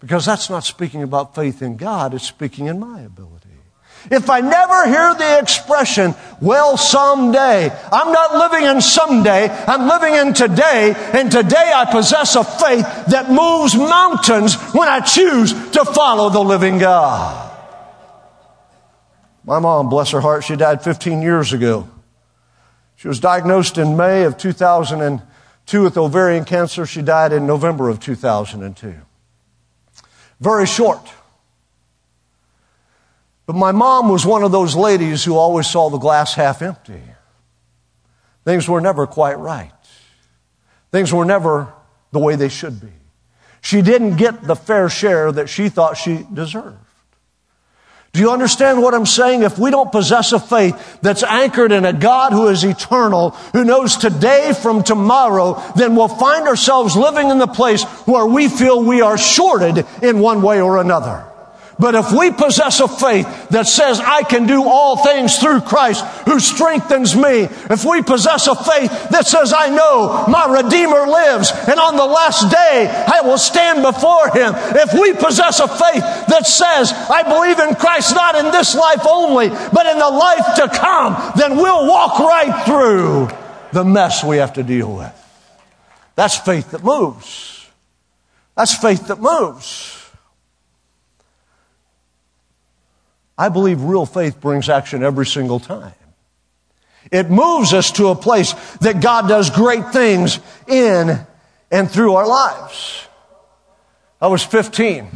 Because 0.01 0.27
that's 0.27 0.51
not 0.51 0.65
speaking 0.65 1.03
about 1.03 1.35
faith 1.35 1.63
in 1.63 1.77
God, 1.77 2.15
it's 2.15 2.27
speaking 2.27 2.67
in 2.67 2.79
my 2.79 3.01
ability. 3.01 3.49
If 4.11 4.29
I 4.29 4.41
never 4.41 4.87
hear 4.87 5.15
the 5.15 5.39
expression, 5.39 6.15
well, 6.41 6.77
someday, 6.77 7.71
I'm 7.91 8.13
not 8.13 8.35
living 8.35 8.69
in 8.69 8.83
someday, 8.83 9.49
I'm 9.49 9.89
living 9.89 10.15
in 10.15 10.35
today, 10.35 10.95
and 11.15 11.33
today 11.33 11.73
I 11.75 11.87
possess 11.91 12.37
a 12.37 12.45
faith 12.45 12.85
that 13.07 13.31
moves 13.31 13.75
mountains 13.75 14.57
when 14.75 14.89
I 14.89 15.01
choose 15.01 15.53
to 15.71 15.85
follow 15.87 16.29
the 16.29 16.41
living 16.41 16.79
God. 16.79 17.53
My 19.45 19.59
mom, 19.59 19.89
bless 19.89 20.11
her 20.11 20.21
heart, 20.21 20.45
she 20.45 20.57
died 20.57 20.85
15 20.85 21.23
years 21.23 21.53
ago. 21.53 21.89
She 22.97 23.09
was 23.09 23.21
diagnosed 23.21 23.79
in 23.79 23.97
May 23.97 24.25
of 24.25 24.39
2002 24.39 25.83
with 25.83 25.97
ovarian 25.97 26.45
cancer. 26.45 26.87
She 26.87 27.03
died 27.03 27.33
in 27.33 27.47
November 27.47 27.89
of 27.89 28.01
2002. 28.01 28.95
Very 30.41 30.67
short. 30.67 31.09
But 33.47 33.57
my 33.57 33.73
mom 33.73 34.09
was 34.09 34.25
one 34.25 34.43
of 34.43 34.53
those 34.53 34.75
ladies 34.75 35.25
who 35.25 35.37
always 35.37 35.67
saw 35.67 35.91
the 35.91 35.99
glass 35.99 36.35
half 36.35 36.63
empty. 36.63 37.03
Things 38.45 38.69
were 38.69 38.81
never 38.81 39.07
quite 39.07 39.39
right. 39.39 39.73
Things 40.93 41.13
were 41.13 41.25
never 41.25 41.73
the 42.13 42.19
way 42.19 42.37
they 42.37 42.49
should 42.49 42.81
be. 42.81 42.93
She 43.61 43.83
didn't 43.83 44.17
get 44.17 44.43
the 44.43 44.55
fair 44.55 44.89
share 44.89 45.33
that 45.33 45.49
she 45.49 45.69
thought 45.69 45.97
she 45.97 46.27
deserved. 46.33 46.84
Do 48.15 48.21
you 48.21 48.31
understand 48.31 48.81
what 48.81 48.95
I'm 48.95 49.07
saying? 49.07 49.43
If 49.43 49.59
we 49.59 49.73
don't 49.73 49.91
possess 49.91 50.33
a 50.33 50.39
faith 50.39 51.01
that's 51.03 51.25
anchored 51.25 51.73
in 51.73 51.85
a 51.85 51.93
God 51.93 52.33
who 52.33 52.47
is 52.47 52.63
eternal, 52.63 53.31
who 53.53 53.65
knows 53.65 53.97
today 53.97 54.53
from 54.53 54.85
tomorrow, 54.85 55.61
then 55.75 55.97
we'll 55.97 56.07
find 56.07 56.47
ourselves 56.47 56.95
living 56.95 57.31
in 57.31 57.39
the 57.39 57.49
place 57.49 57.83
where 58.07 58.25
we 58.25 58.49
feel 58.49 58.85
we 58.85 59.01
are 59.01 59.19
shorted 59.19 59.85
in 60.01 60.21
one 60.21 60.43
way 60.43 60.61
or 60.61 60.81
another. 60.81 61.27
But 61.79 61.95
if 61.95 62.13
we 62.13 62.31
possess 62.31 62.81
a 62.81 62.89
faith 62.89 63.49
that 63.49 63.67
says, 63.67 63.99
I 64.01 64.23
can 64.23 64.47
do 64.47 64.65
all 64.65 64.97
things 64.97 65.39
through 65.39 65.63
Christ 65.63 66.05
who 66.27 66.39
strengthens 66.39 67.17
me, 67.17 67.49
if 67.71 67.85
we 67.85 68.03
possess 68.03 68.47
a 68.47 68.55
faith 68.55 68.91
that 69.11 69.27
says, 69.27 69.53
I 69.53 69.71
know 69.71 70.27
my 70.29 70.63
Redeemer 70.63 71.07
lives 71.07 71.51
and 71.69 71.81
on 71.81 71.97
the 71.97 72.07
last 72.07 72.51
day 72.51 72.87
I 73.09 73.23
will 73.23 73.39
stand 73.39 73.83
before 73.83 74.31
him, 74.31 74.55
if 74.77 74.95
we 74.95 75.15
possess 75.15 75.61
a 75.61 75.69
faith 75.69 76.03
that 76.29 76.47
says, 76.47 76.93
I 76.93 77.23
believe 77.23 77.59
in 77.59 77.75
Christ 77.75 78.15
not 78.15 78.37
in 78.37 78.53
this 78.53 78.75
life 78.75 79.07
only, 79.09 79.49
but 79.49 79.87
in 79.87 79.99
the 79.99 80.11
life 80.11 80.57
to 80.57 80.69
come, 80.69 81.33
then 81.37 81.57
we'll 81.57 81.89
walk 81.89 82.19
right 82.21 82.65
through 82.67 83.29
the 83.73 83.85
mess 83.85 84.23
we 84.23 84.37
have 84.37 84.53
to 84.55 84.63
deal 84.63 84.95
with. 84.95 85.13
That's 86.15 86.37
faith 86.37 86.71
that 86.71 86.85
moves. 86.85 87.69
That's 88.57 88.77
faith 88.77 89.09
that 89.09 89.21
moves. 89.21 89.94
I 93.37 93.49
believe 93.49 93.83
real 93.83 94.07
faith 94.07 94.41
brings 94.41 94.69
action 94.69 95.03
every 95.03 95.27
single 95.27 95.59
time. 95.61 95.95
It 97.11 97.31
moves 97.31 97.75
us 97.75 97.93
to 97.93 98.09
a 98.09 98.15
place 98.15 98.53
that 98.79 99.01
God 99.01 99.29
does 99.29 99.51
great 99.51 99.91
things 99.91 100.39
in 100.67 101.19
and 101.71 101.91
through 101.91 102.15
our 102.15 102.27
lives. 102.27 103.07
I 104.21 104.29
was 104.29 104.43
15. 104.43 105.09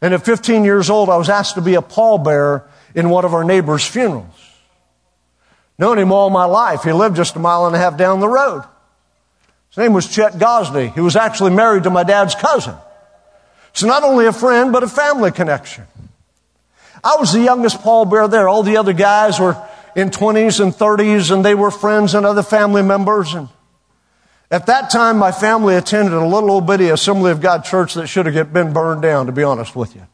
And 0.00 0.14
at 0.14 0.24
15 0.24 0.64
years 0.64 0.90
old, 0.90 1.10
I 1.10 1.16
was 1.16 1.28
asked 1.28 1.56
to 1.56 1.60
be 1.60 1.74
a 1.74 1.82
pallbearer 1.82 2.62
in 2.94 3.10
one 3.10 3.24
of 3.24 3.34
our 3.34 3.44
neighbor's 3.44 3.84
funerals. 3.84 4.24
Known 5.78 5.98
him 5.98 6.12
all 6.12 6.30
my 6.30 6.44
life. 6.44 6.84
He 6.84 6.92
lived 6.92 7.16
just 7.16 7.36
a 7.36 7.38
mile 7.38 7.66
and 7.66 7.76
a 7.76 7.78
half 7.78 7.96
down 7.96 8.20
the 8.20 8.28
road. 8.28 8.62
His 9.70 9.78
name 9.78 9.92
was 9.92 10.08
Chet 10.08 10.34
Gosney. 10.34 10.92
He 10.94 11.00
was 11.00 11.16
actually 11.16 11.52
married 11.52 11.82
to 11.84 11.90
my 11.90 12.02
dad's 12.02 12.34
cousin. 12.34 12.74
So 13.74 13.86
not 13.86 14.02
only 14.02 14.26
a 14.26 14.32
friend, 14.32 14.72
but 14.72 14.82
a 14.82 14.88
family 14.88 15.30
connection. 15.30 15.84
I 17.02 17.16
was 17.18 17.32
the 17.32 17.40
youngest 17.40 17.80
pallbearer 17.80 18.30
there. 18.30 18.48
All 18.48 18.62
the 18.62 18.76
other 18.76 18.92
guys 18.92 19.38
were 19.38 19.56
in 19.94 20.10
20s 20.10 20.60
and 20.60 20.72
30s 20.72 21.30
and 21.30 21.44
they 21.44 21.54
were 21.54 21.70
friends 21.70 22.14
and 22.14 22.24
other 22.24 22.42
family 22.42 22.82
members. 22.82 23.34
And 23.34 23.48
at 24.50 24.66
that 24.66 24.90
time, 24.90 25.18
my 25.18 25.32
family 25.32 25.74
attended 25.74 26.14
a 26.14 26.26
little 26.26 26.50
old 26.50 26.66
bitty 26.66 26.88
Assembly 26.88 27.30
of 27.30 27.40
God 27.40 27.64
church 27.64 27.94
that 27.94 28.06
should 28.06 28.26
have 28.26 28.52
been 28.52 28.72
burned 28.72 29.02
down, 29.02 29.26
to 29.26 29.32
be 29.32 29.42
honest 29.42 29.76
with 29.76 29.94
you. 29.94 30.06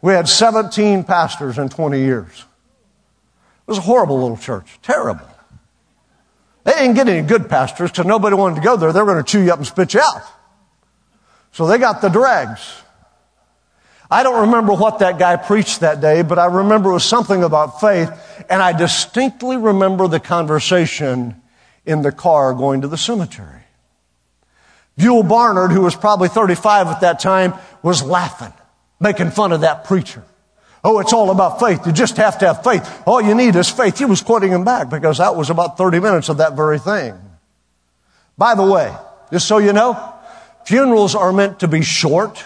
We 0.00 0.12
had 0.12 0.28
17 0.28 1.04
pastors 1.04 1.58
in 1.58 1.68
20 1.68 1.98
years. 1.98 2.44
It 3.66 3.70
was 3.70 3.78
a 3.78 3.82
horrible 3.82 4.20
little 4.20 4.36
church. 4.36 4.78
Terrible. 4.82 5.28
They 6.64 6.72
didn't 6.72 6.94
get 6.94 7.08
any 7.08 7.26
good 7.26 7.48
pastors 7.48 7.90
because 7.90 8.06
nobody 8.06 8.36
wanted 8.36 8.56
to 8.56 8.60
go 8.62 8.76
there. 8.76 8.92
They 8.92 9.00
were 9.00 9.12
going 9.12 9.24
to 9.24 9.30
chew 9.30 9.42
you 9.42 9.52
up 9.52 9.58
and 9.58 9.66
spit 9.66 9.94
you 9.94 10.00
out. 10.00 10.22
So 11.52 11.66
they 11.66 11.78
got 11.78 12.00
the 12.00 12.08
dregs. 12.08 12.82
I 14.10 14.22
don't 14.22 14.46
remember 14.46 14.72
what 14.72 15.00
that 15.00 15.18
guy 15.18 15.36
preached 15.36 15.80
that 15.80 16.00
day, 16.00 16.22
but 16.22 16.38
I 16.38 16.46
remember 16.46 16.90
it 16.90 16.94
was 16.94 17.04
something 17.04 17.42
about 17.42 17.80
faith, 17.80 18.10
and 18.48 18.62
I 18.62 18.72
distinctly 18.72 19.56
remember 19.56 20.08
the 20.08 20.20
conversation 20.20 21.40
in 21.84 22.02
the 22.02 22.12
car 22.12 22.54
going 22.54 22.80
to 22.80 22.88
the 22.88 22.96
cemetery. 22.96 23.62
Buell 24.96 25.22
Barnard, 25.22 25.72
who 25.72 25.82
was 25.82 25.94
probably 25.94 26.28
35 26.28 26.88
at 26.88 27.00
that 27.02 27.20
time, 27.20 27.54
was 27.82 28.02
laughing, 28.02 28.52
making 28.98 29.30
fun 29.30 29.52
of 29.52 29.60
that 29.60 29.84
preacher. 29.84 30.24
Oh, 30.82 31.00
it's 31.00 31.12
all 31.12 31.30
about 31.30 31.60
faith. 31.60 31.86
You 31.86 31.92
just 31.92 32.16
have 32.16 32.38
to 32.38 32.46
have 32.46 32.64
faith. 32.64 33.02
All 33.06 33.20
you 33.20 33.34
need 33.34 33.56
is 33.56 33.68
faith. 33.68 33.98
He 33.98 34.04
was 34.04 34.22
quoting 34.22 34.52
him 34.52 34.64
back 34.64 34.88
because 34.88 35.18
that 35.18 35.36
was 35.36 35.50
about 35.50 35.76
30 35.76 36.00
minutes 36.00 36.28
of 36.28 36.38
that 36.38 36.54
very 36.54 36.78
thing. 36.78 37.14
By 38.36 38.54
the 38.54 38.64
way, 38.64 38.94
just 39.30 39.46
so 39.46 39.58
you 39.58 39.72
know, 39.72 40.14
funerals 40.64 41.14
are 41.14 41.32
meant 41.32 41.60
to 41.60 41.68
be 41.68 41.82
short 41.82 42.44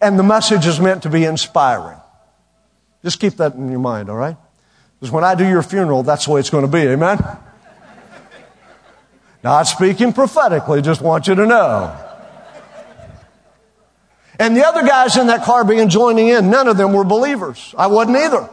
and 0.00 0.18
the 0.18 0.22
message 0.22 0.66
is 0.66 0.80
meant 0.80 1.02
to 1.02 1.10
be 1.10 1.24
inspiring. 1.24 1.98
Just 3.02 3.20
keep 3.20 3.34
that 3.36 3.54
in 3.54 3.70
your 3.70 3.80
mind, 3.80 4.10
all 4.10 4.16
right? 4.16 4.36
Because 4.98 5.12
when 5.12 5.24
I 5.24 5.34
do 5.34 5.48
your 5.48 5.62
funeral, 5.62 6.02
that's 6.02 6.26
the 6.26 6.32
way 6.32 6.40
it's 6.40 6.50
going 6.50 6.64
to 6.64 6.70
be, 6.70 6.80
amen? 6.80 7.18
Not 9.42 9.62
speaking 9.64 10.12
prophetically, 10.12 10.82
just 10.82 11.00
want 11.00 11.26
you 11.26 11.34
to 11.34 11.46
know. 11.46 12.06
And 14.38 14.56
the 14.56 14.66
other 14.66 14.82
guys 14.86 15.16
in 15.16 15.26
that 15.26 15.44
car 15.44 15.64
began 15.64 15.90
joining 15.90 16.28
in. 16.28 16.50
None 16.50 16.66
of 16.68 16.76
them 16.76 16.92
were 16.92 17.04
believers. 17.04 17.74
I 17.76 17.88
wasn't 17.88 18.16
either. 18.16 18.48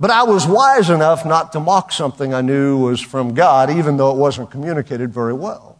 But 0.00 0.10
I 0.10 0.24
was 0.24 0.46
wise 0.46 0.90
enough 0.90 1.24
not 1.24 1.52
to 1.52 1.60
mock 1.60 1.92
something 1.92 2.34
I 2.34 2.40
knew 2.40 2.78
was 2.78 3.00
from 3.00 3.34
God, 3.34 3.70
even 3.70 3.98
though 3.98 4.10
it 4.12 4.16
wasn't 4.16 4.50
communicated 4.50 5.12
very 5.12 5.34
well. 5.34 5.71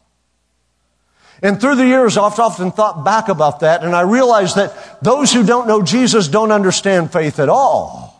And 1.42 1.60
through 1.60 1.74
the 1.74 1.86
years, 1.86 2.16
I've 2.16 2.38
often 2.38 2.70
thought 2.70 3.04
back 3.04 3.28
about 3.28 3.60
that, 3.60 3.82
and 3.82 3.96
I 3.96 4.02
realized 4.02 4.56
that 4.56 5.02
those 5.02 5.32
who 5.32 5.44
don't 5.44 5.66
know 5.66 5.82
Jesus 5.82 6.28
don't 6.28 6.52
understand 6.52 7.12
faith 7.12 7.40
at 7.40 7.48
all. 7.48 8.10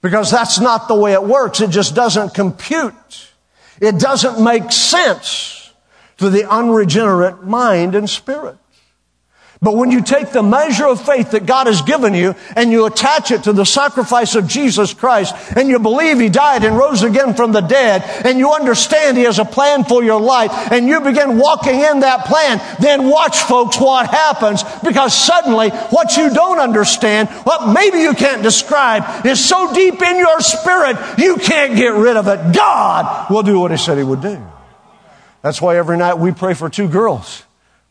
Because 0.00 0.30
that's 0.30 0.58
not 0.58 0.88
the 0.88 0.94
way 0.94 1.12
it 1.12 1.22
works. 1.22 1.60
It 1.60 1.68
just 1.68 1.94
doesn't 1.94 2.32
compute. 2.32 2.94
It 3.78 3.98
doesn't 3.98 4.42
make 4.42 4.72
sense 4.72 5.70
to 6.16 6.30
the 6.30 6.48
unregenerate 6.48 7.44
mind 7.44 7.94
and 7.94 8.08
spirit. 8.08 8.56
But 9.62 9.76
when 9.76 9.90
you 9.90 10.00
take 10.00 10.30
the 10.30 10.42
measure 10.42 10.86
of 10.86 11.04
faith 11.04 11.32
that 11.32 11.44
God 11.44 11.66
has 11.66 11.82
given 11.82 12.14
you 12.14 12.34
and 12.56 12.72
you 12.72 12.86
attach 12.86 13.30
it 13.30 13.44
to 13.44 13.52
the 13.52 13.66
sacrifice 13.66 14.34
of 14.34 14.48
Jesus 14.48 14.94
Christ 14.94 15.34
and 15.54 15.68
you 15.68 15.78
believe 15.78 16.18
He 16.18 16.30
died 16.30 16.64
and 16.64 16.78
rose 16.78 17.02
again 17.02 17.34
from 17.34 17.52
the 17.52 17.60
dead 17.60 18.02
and 18.24 18.38
you 18.38 18.52
understand 18.52 19.18
He 19.18 19.24
has 19.24 19.38
a 19.38 19.44
plan 19.44 19.84
for 19.84 20.02
your 20.02 20.18
life 20.18 20.50
and 20.72 20.88
you 20.88 21.02
begin 21.02 21.36
walking 21.36 21.78
in 21.78 22.00
that 22.00 22.24
plan, 22.24 22.58
then 22.80 23.10
watch 23.10 23.36
folks 23.36 23.78
what 23.78 24.08
happens 24.08 24.64
because 24.82 25.14
suddenly 25.14 25.68
what 25.68 26.16
you 26.16 26.32
don't 26.32 26.58
understand, 26.58 27.28
what 27.44 27.70
maybe 27.74 27.98
you 27.98 28.14
can't 28.14 28.42
describe 28.42 29.26
is 29.26 29.46
so 29.46 29.74
deep 29.74 30.00
in 30.00 30.16
your 30.16 30.40
spirit 30.40 30.96
you 31.18 31.36
can't 31.36 31.76
get 31.76 31.92
rid 31.92 32.16
of 32.16 32.28
it. 32.28 32.54
God 32.54 33.30
will 33.30 33.42
do 33.42 33.60
what 33.60 33.72
He 33.72 33.76
said 33.76 33.98
He 33.98 34.04
would 34.04 34.22
do. 34.22 34.42
That's 35.42 35.60
why 35.60 35.76
every 35.76 35.98
night 35.98 36.14
we 36.14 36.32
pray 36.32 36.54
for 36.54 36.70
two 36.70 36.88
girls. 36.88 37.42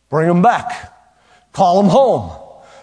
Bring 0.08 0.26
them 0.26 0.42
back. 0.42 0.96
Call 1.52 1.82
them 1.82 1.90
home. 1.90 2.36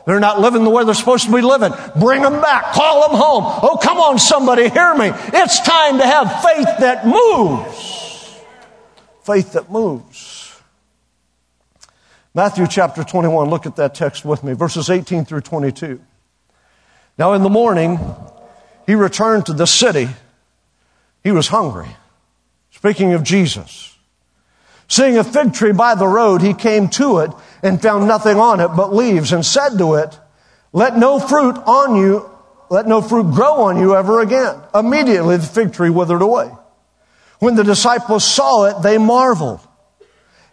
They're 0.06 0.19
not 0.21 0.39
living 0.39 0.63
the 0.63 0.69
way 0.69 0.86
they're 0.86 0.93
supposed 0.93 1.25
to 1.25 1.34
be 1.34 1.41
living. 1.41 1.73
Bring 1.99 2.21
them 2.21 2.41
back. 2.41 2.71
Call 2.73 3.08
them 3.08 3.17
home. 3.17 3.43
Oh, 3.62 3.77
come 3.82 3.97
on, 3.97 4.17
somebody, 4.17 4.69
hear 4.69 4.95
me. 4.95 5.12
It's 5.34 5.60
time 5.60 5.97
to 5.97 6.06
have 6.06 6.41
faith 6.41 6.77
that 6.80 7.06
moves. 7.06 8.39
Faith 9.23 9.51
that 9.51 9.69
moves. 9.69 10.62
Matthew 12.34 12.67
chapter 12.67 13.03
21, 13.03 13.49
look 13.49 13.65
at 13.65 13.75
that 13.75 13.95
text 13.95 14.23
with 14.23 14.43
me, 14.43 14.53
verses 14.53 14.89
18 14.89 15.25
through 15.25 15.41
22. 15.41 15.99
Now, 17.17 17.34
in 17.34 17.41
the 17.41 17.49
morning, 17.49 17.99
he 18.86 18.95
returned 18.95 19.47
to 19.47 19.53
the 19.53 19.65
city. 19.67 20.08
He 21.23 21.32
was 21.32 21.49
hungry. 21.49 21.89
Speaking 22.71 23.13
of 23.13 23.23
Jesus. 23.23 23.96
Seeing 24.88 25.17
a 25.17 25.23
fig 25.23 25.54
tree 25.54 25.73
by 25.73 25.95
the 25.95 26.08
road, 26.08 26.41
he 26.41 26.54
came 26.54 26.88
to 26.89 27.19
it 27.19 27.32
and 27.62 27.82
found 27.82 28.08
nothing 28.08 28.38
on 28.38 28.60
it 28.60 28.69
but 28.69 28.93
leaves 28.93 29.34
and 29.34 29.45
said 29.45 29.78
to 29.78 29.95
it, 29.95 30.17
let 30.71 30.97
no 30.97 31.19
fruit 31.19 31.58
on 31.58 31.95
you, 31.95 32.30
let 32.69 32.88
no 32.88 33.02
fruit 33.02 33.34
grow 33.34 33.63
on 33.63 33.80
you 33.80 33.95
ever 33.95 34.21
again. 34.21 34.56
Immediately 34.73 35.38
the 35.38 35.43
fig 35.43 35.73
tree 35.73 35.89
withered 35.89 36.21
away. 36.21 36.52
When 37.39 37.56
the 37.56 37.63
disciples 37.63 38.26
saw 38.26 38.65
it, 38.65 38.82
they 38.82 38.97
marveled. 38.97 39.60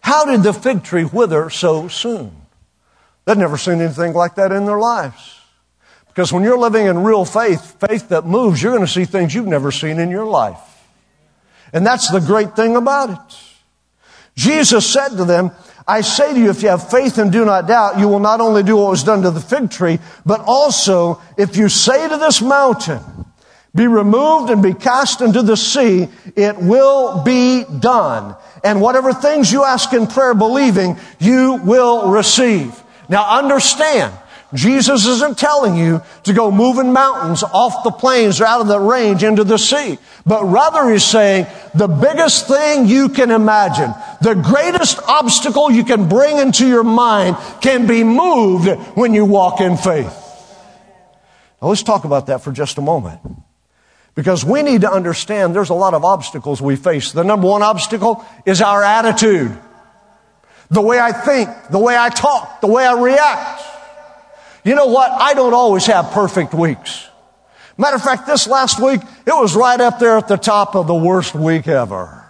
How 0.00 0.24
did 0.24 0.42
the 0.42 0.52
fig 0.52 0.82
tree 0.82 1.04
wither 1.04 1.48
so 1.50 1.88
soon? 1.88 2.36
They'd 3.24 3.38
never 3.38 3.56
seen 3.56 3.80
anything 3.80 4.12
like 4.12 4.34
that 4.34 4.52
in 4.52 4.66
their 4.66 4.78
lives. 4.78 5.40
Because 6.08 6.32
when 6.32 6.44
you're 6.44 6.58
living 6.58 6.86
in 6.86 7.02
real 7.02 7.24
faith, 7.24 7.80
faith 7.80 8.10
that 8.10 8.26
moves, 8.26 8.62
you're 8.62 8.72
going 8.72 8.86
to 8.86 8.92
see 8.92 9.04
things 9.04 9.34
you've 9.34 9.46
never 9.46 9.72
seen 9.72 9.98
in 9.98 10.10
your 10.10 10.26
life. 10.26 10.60
And 11.72 11.86
that's 11.86 12.10
the 12.10 12.20
great 12.20 12.54
thing 12.54 12.76
about 12.76 13.10
it. 13.10 13.38
Jesus 14.36 14.90
said 14.92 15.10
to 15.10 15.24
them, 15.24 15.52
I 15.86 16.00
say 16.00 16.32
to 16.32 16.40
you, 16.40 16.50
if 16.50 16.62
you 16.62 16.70
have 16.70 16.90
faith 16.90 17.18
and 17.18 17.30
do 17.30 17.44
not 17.44 17.68
doubt, 17.68 17.98
you 17.98 18.08
will 18.08 18.20
not 18.20 18.40
only 18.40 18.62
do 18.62 18.76
what 18.76 18.90
was 18.90 19.04
done 19.04 19.22
to 19.22 19.30
the 19.30 19.40
fig 19.40 19.70
tree, 19.70 19.98
but 20.24 20.40
also 20.40 21.20
if 21.36 21.56
you 21.56 21.68
say 21.68 22.08
to 22.08 22.16
this 22.16 22.40
mountain, 22.40 23.00
be 23.74 23.86
removed 23.86 24.50
and 24.50 24.62
be 24.62 24.72
cast 24.72 25.20
into 25.20 25.42
the 25.42 25.56
sea, 25.56 26.08
it 26.36 26.56
will 26.56 27.22
be 27.22 27.64
done. 27.64 28.36
And 28.62 28.80
whatever 28.80 29.12
things 29.12 29.52
you 29.52 29.64
ask 29.64 29.92
in 29.92 30.06
prayer 30.06 30.32
believing, 30.32 30.96
you 31.18 31.60
will 31.64 32.08
receive. 32.10 32.80
Now 33.08 33.38
understand, 33.38 34.14
Jesus 34.54 35.04
isn't 35.06 35.36
telling 35.36 35.76
you 35.76 36.00
to 36.22 36.32
go 36.32 36.52
moving 36.52 36.92
mountains 36.92 37.42
off 37.42 37.82
the 37.82 37.90
plains 37.90 38.40
or 38.40 38.44
out 38.44 38.60
of 38.60 38.68
the 38.68 38.78
range 38.78 39.24
into 39.24 39.42
the 39.42 39.58
sea. 39.58 39.98
But 40.24 40.44
rather 40.44 40.90
he's 40.90 41.04
saying 41.04 41.46
the 41.74 41.88
biggest 41.88 42.46
thing 42.46 42.86
you 42.86 43.08
can 43.08 43.32
imagine, 43.32 43.92
the 44.22 44.34
greatest 44.34 45.00
obstacle 45.08 45.72
you 45.72 45.84
can 45.84 46.08
bring 46.08 46.38
into 46.38 46.68
your 46.68 46.84
mind 46.84 47.36
can 47.60 47.88
be 47.88 48.04
moved 48.04 48.68
when 48.96 49.12
you 49.12 49.24
walk 49.24 49.60
in 49.60 49.76
faith. 49.76 50.20
Now 51.60 51.68
let's 51.68 51.82
talk 51.82 52.04
about 52.04 52.28
that 52.28 52.42
for 52.42 52.52
just 52.52 52.78
a 52.78 52.82
moment. 52.82 53.20
Because 54.14 54.44
we 54.44 54.62
need 54.62 54.82
to 54.82 54.92
understand 54.92 55.56
there's 55.56 55.70
a 55.70 55.74
lot 55.74 55.94
of 55.94 56.04
obstacles 56.04 56.62
we 56.62 56.76
face. 56.76 57.10
The 57.10 57.24
number 57.24 57.48
one 57.48 57.62
obstacle 57.62 58.24
is 58.46 58.62
our 58.62 58.84
attitude. 58.84 59.58
The 60.70 60.80
way 60.80 61.00
I 61.00 61.10
think, 61.10 61.50
the 61.70 61.80
way 61.80 61.96
I 61.96 62.08
talk, 62.10 62.60
the 62.60 62.68
way 62.68 62.86
I 62.86 63.00
react. 63.00 63.73
You 64.64 64.74
know 64.74 64.86
what? 64.86 65.10
I 65.10 65.34
don't 65.34 65.54
always 65.54 65.86
have 65.86 66.10
perfect 66.12 66.54
weeks. 66.54 67.06
Matter 67.76 67.96
of 67.96 68.02
fact, 68.02 68.26
this 68.26 68.46
last 68.46 68.80
week, 68.80 69.00
it 69.26 69.34
was 69.34 69.54
right 69.54 69.80
up 69.80 69.98
there 69.98 70.16
at 70.16 70.28
the 70.28 70.36
top 70.36 70.74
of 70.74 70.86
the 70.86 70.94
worst 70.94 71.34
week 71.34 71.68
ever. 71.68 72.24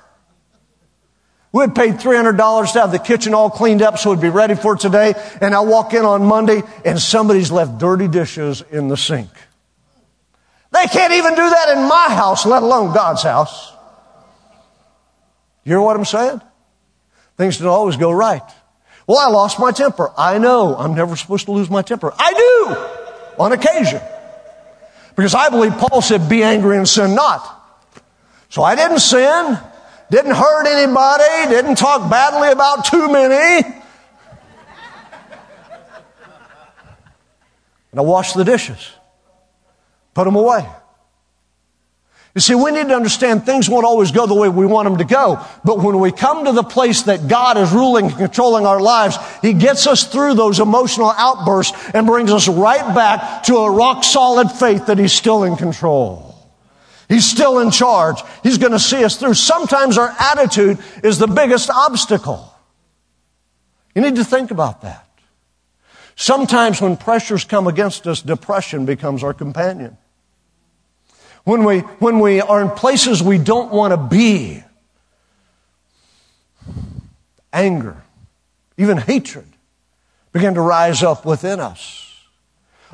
We 1.52 1.60
had 1.60 1.76
paid 1.76 1.94
$300 1.94 2.72
to 2.72 2.80
have 2.80 2.90
the 2.90 2.98
kitchen 2.98 3.32
all 3.32 3.48
cleaned 3.48 3.80
up 3.80 3.98
so 3.98 4.10
it'd 4.10 4.20
be 4.20 4.28
ready 4.28 4.56
for 4.56 4.74
today. 4.74 5.14
And 5.40 5.54
I 5.54 5.60
walk 5.60 5.94
in 5.94 6.04
on 6.04 6.24
Monday 6.24 6.62
and 6.84 6.98
somebody's 6.98 7.52
left 7.52 7.78
dirty 7.78 8.08
dishes 8.08 8.64
in 8.72 8.88
the 8.88 8.96
sink. 8.96 9.30
They 10.72 10.86
can't 10.86 11.12
even 11.12 11.36
do 11.36 11.48
that 11.48 11.76
in 11.76 11.84
my 11.84 12.08
house, 12.08 12.44
let 12.44 12.64
alone 12.64 12.92
God's 12.92 13.22
house. 13.22 13.70
You 15.62 15.74
hear 15.74 15.80
what 15.80 15.94
I'm 15.94 16.04
saying? 16.04 16.40
Things 17.36 17.58
don't 17.58 17.68
always 17.68 17.96
go 17.96 18.10
right. 18.10 18.42
Well, 19.06 19.18
I 19.18 19.28
lost 19.28 19.58
my 19.58 19.70
temper. 19.70 20.10
I 20.16 20.38
know. 20.38 20.76
I'm 20.76 20.94
never 20.94 21.16
supposed 21.16 21.46
to 21.46 21.52
lose 21.52 21.68
my 21.68 21.82
temper. 21.82 22.12
I 22.18 22.32
do 22.32 23.42
on 23.42 23.52
occasion. 23.52 24.00
Because 25.16 25.34
I 25.34 25.50
believe 25.50 25.72
Paul 25.72 26.00
said, 26.00 26.28
be 26.28 26.42
angry 26.42 26.76
and 26.76 26.88
sin 26.88 27.14
not. 27.14 27.50
So 28.48 28.62
I 28.62 28.74
didn't 28.74 29.00
sin, 29.00 29.58
didn't 30.10 30.34
hurt 30.34 30.66
anybody, 30.66 31.50
didn't 31.50 31.76
talk 31.76 32.10
badly 32.10 32.50
about 32.50 32.84
too 32.84 33.10
many. 33.10 33.66
And 37.92 38.00
I 38.00 38.02
washed 38.02 38.34
the 38.34 38.44
dishes, 38.44 38.90
put 40.14 40.24
them 40.24 40.34
away. 40.34 40.66
You 42.34 42.40
see, 42.40 42.56
we 42.56 42.72
need 42.72 42.88
to 42.88 42.96
understand 42.96 43.46
things 43.46 43.70
won't 43.70 43.86
always 43.86 44.10
go 44.10 44.26
the 44.26 44.34
way 44.34 44.48
we 44.48 44.66
want 44.66 44.88
them 44.88 44.98
to 44.98 45.04
go. 45.04 45.44
But 45.64 45.78
when 45.78 46.00
we 46.00 46.10
come 46.10 46.46
to 46.46 46.52
the 46.52 46.64
place 46.64 47.02
that 47.02 47.28
God 47.28 47.56
is 47.56 47.70
ruling 47.70 48.06
and 48.06 48.16
controlling 48.16 48.66
our 48.66 48.80
lives, 48.80 49.16
He 49.40 49.52
gets 49.52 49.86
us 49.86 50.04
through 50.04 50.34
those 50.34 50.58
emotional 50.58 51.10
outbursts 51.16 51.76
and 51.94 52.08
brings 52.08 52.32
us 52.32 52.48
right 52.48 52.92
back 52.92 53.44
to 53.44 53.58
a 53.58 53.70
rock 53.70 54.02
solid 54.02 54.50
faith 54.50 54.86
that 54.86 54.98
He's 54.98 55.12
still 55.12 55.44
in 55.44 55.54
control. 55.54 56.34
He's 57.08 57.30
still 57.30 57.60
in 57.60 57.70
charge. 57.70 58.20
He's 58.42 58.58
going 58.58 58.72
to 58.72 58.80
see 58.80 59.04
us 59.04 59.16
through. 59.16 59.34
Sometimes 59.34 59.96
our 59.96 60.12
attitude 60.18 60.78
is 61.04 61.18
the 61.18 61.28
biggest 61.28 61.70
obstacle. 61.70 62.52
You 63.94 64.02
need 64.02 64.16
to 64.16 64.24
think 64.24 64.50
about 64.50 64.82
that. 64.82 65.06
Sometimes 66.16 66.80
when 66.80 66.96
pressures 66.96 67.44
come 67.44 67.68
against 67.68 68.08
us, 68.08 68.22
depression 68.22 68.86
becomes 68.86 69.22
our 69.22 69.34
companion 69.34 69.98
when 71.44 71.64
we, 71.64 71.80
when 71.80 72.20
we 72.20 72.40
are 72.40 72.60
in 72.60 72.70
places 72.70 73.22
we 73.22 73.38
don't 73.38 73.70
want 73.70 73.92
to 73.92 73.96
be, 73.96 74.62
anger, 77.52 78.02
even 78.76 78.96
hatred 78.98 79.46
begin 80.32 80.54
to 80.54 80.60
rise 80.60 81.02
up 81.02 81.24
within 81.24 81.60
us. 81.60 82.03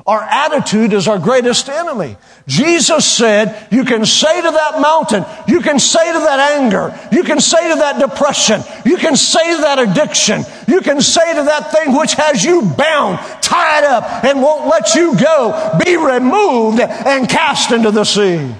Our 0.05 0.21
attitude 0.21 0.93
is 0.93 1.07
our 1.07 1.19
greatest 1.19 1.69
enemy. 1.69 2.17
Jesus 2.47 3.05
said, 3.05 3.67
you 3.71 3.83
can 3.83 4.03
say 4.05 4.41
to 4.41 4.49
that 4.49 4.81
mountain, 4.81 5.23
you 5.47 5.61
can 5.61 5.77
say 5.79 6.11
to 6.11 6.19
that 6.19 6.39
anger, 6.59 6.97
you 7.11 7.23
can 7.23 7.39
say 7.39 7.69
to 7.71 7.75
that 7.75 7.99
depression, 7.99 8.61
you 8.83 8.97
can 8.97 9.15
say 9.15 9.55
to 9.55 9.61
that 9.61 9.77
addiction, 9.77 10.43
you 10.67 10.81
can 10.81 11.01
say 11.01 11.35
to 11.35 11.43
that 11.43 11.71
thing 11.71 11.95
which 11.95 12.13
has 12.13 12.43
you 12.43 12.63
bound, 12.63 13.19
tied 13.43 13.83
up, 13.83 14.23
and 14.23 14.41
won't 14.41 14.67
let 14.67 14.95
you 14.95 15.15
go, 15.19 15.79
be 15.83 15.95
removed 15.97 16.79
and 16.79 17.29
cast 17.29 17.71
into 17.71 17.91
the 17.91 18.03
sea. 18.03 18.55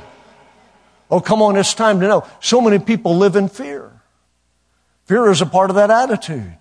Oh, 1.09 1.19
come 1.19 1.41
on, 1.41 1.57
it's 1.57 1.73
time 1.73 1.99
to 2.01 2.07
know. 2.07 2.27
So 2.39 2.61
many 2.61 2.77
people 2.77 3.17
live 3.17 3.35
in 3.35 3.49
fear. 3.49 3.91
Fear 5.05 5.31
is 5.31 5.41
a 5.41 5.47
part 5.47 5.71
of 5.71 5.75
that 5.75 5.89
attitude. 5.89 6.60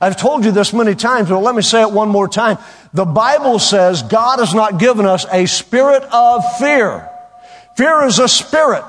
I've 0.00 0.16
told 0.16 0.44
you 0.44 0.52
this 0.52 0.72
many 0.72 0.94
times, 0.94 1.28
but 1.28 1.40
let 1.40 1.54
me 1.54 1.62
say 1.62 1.80
it 1.80 1.90
one 1.90 2.08
more 2.08 2.28
time. 2.28 2.58
The 2.92 3.04
Bible 3.04 3.58
says 3.58 4.02
God 4.02 4.38
has 4.40 4.52
not 4.52 4.78
given 4.78 5.06
us 5.06 5.26
a 5.30 5.46
spirit 5.46 6.02
of 6.12 6.42
fear. 6.58 7.08
Fear 7.76 8.04
is 8.04 8.18
a 8.18 8.28
spirit. 8.28 8.84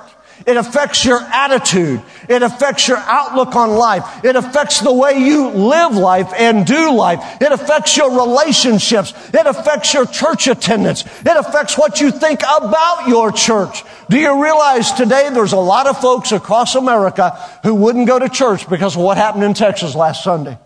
It 0.46 0.56
affects 0.56 1.04
your 1.04 1.20
attitude. 1.20 2.02
It 2.30 2.44
affects 2.44 2.88
your 2.88 2.98
outlook 2.98 3.56
on 3.56 3.72
life. 3.72 4.24
It 4.24 4.36
affects 4.36 4.80
the 4.82 4.94
way 4.94 5.18
you 5.18 5.50
live 5.50 5.96
life 5.96 6.32
and 6.38 6.66
do 6.66 6.94
life. 6.94 7.42
It 7.42 7.52
affects 7.52 7.98
your 7.98 8.12
relationships. 8.12 9.14
It 9.34 9.46
affects 9.46 9.94
your 9.94 10.06
church 10.06 10.48
attendance. 10.48 11.06
It 11.22 11.36
affects 11.36 11.78
what 11.78 12.00
you 12.00 12.12
think 12.12 12.42
about 12.42 13.08
your 13.08 13.32
church. 13.32 13.84
Do 14.10 14.18
you 14.18 14.42
realize 14.42 14.92
today 14.94 15.30
there's 15.34 15.54
a 15.54 15.58
lot 15.58 15.88
of 15.88 16.00
folks 16.00 16.32
across 16.32 16.76
America 16.76 17.32
who 17.64 17.76
wouldn't 17.76 18.08
go 18.08 18.20
to 18.20 18.30
church 18.30 18.70
because 18.70 18.96
of 18.96 19.02
what 19.02 19.18
happened 19.18 19.44
in 19.44 19.54
Texas 19.54 19.96
last 19.96 20.24
Sunday? 20.24 20.58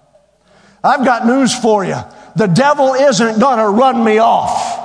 I've 0.84 1.06
got 1.06 1.26
news 1.26 1.54
for 1.54 1.86
you. 1.86 1.98
The 2.36 2.48
devil 2.48 2.94
isn't 2.94 3.40
going 3.40 3.60
to 3.60 3.68
run 3.68 4.04
me 4.04 4.18
off. 4.18 4.80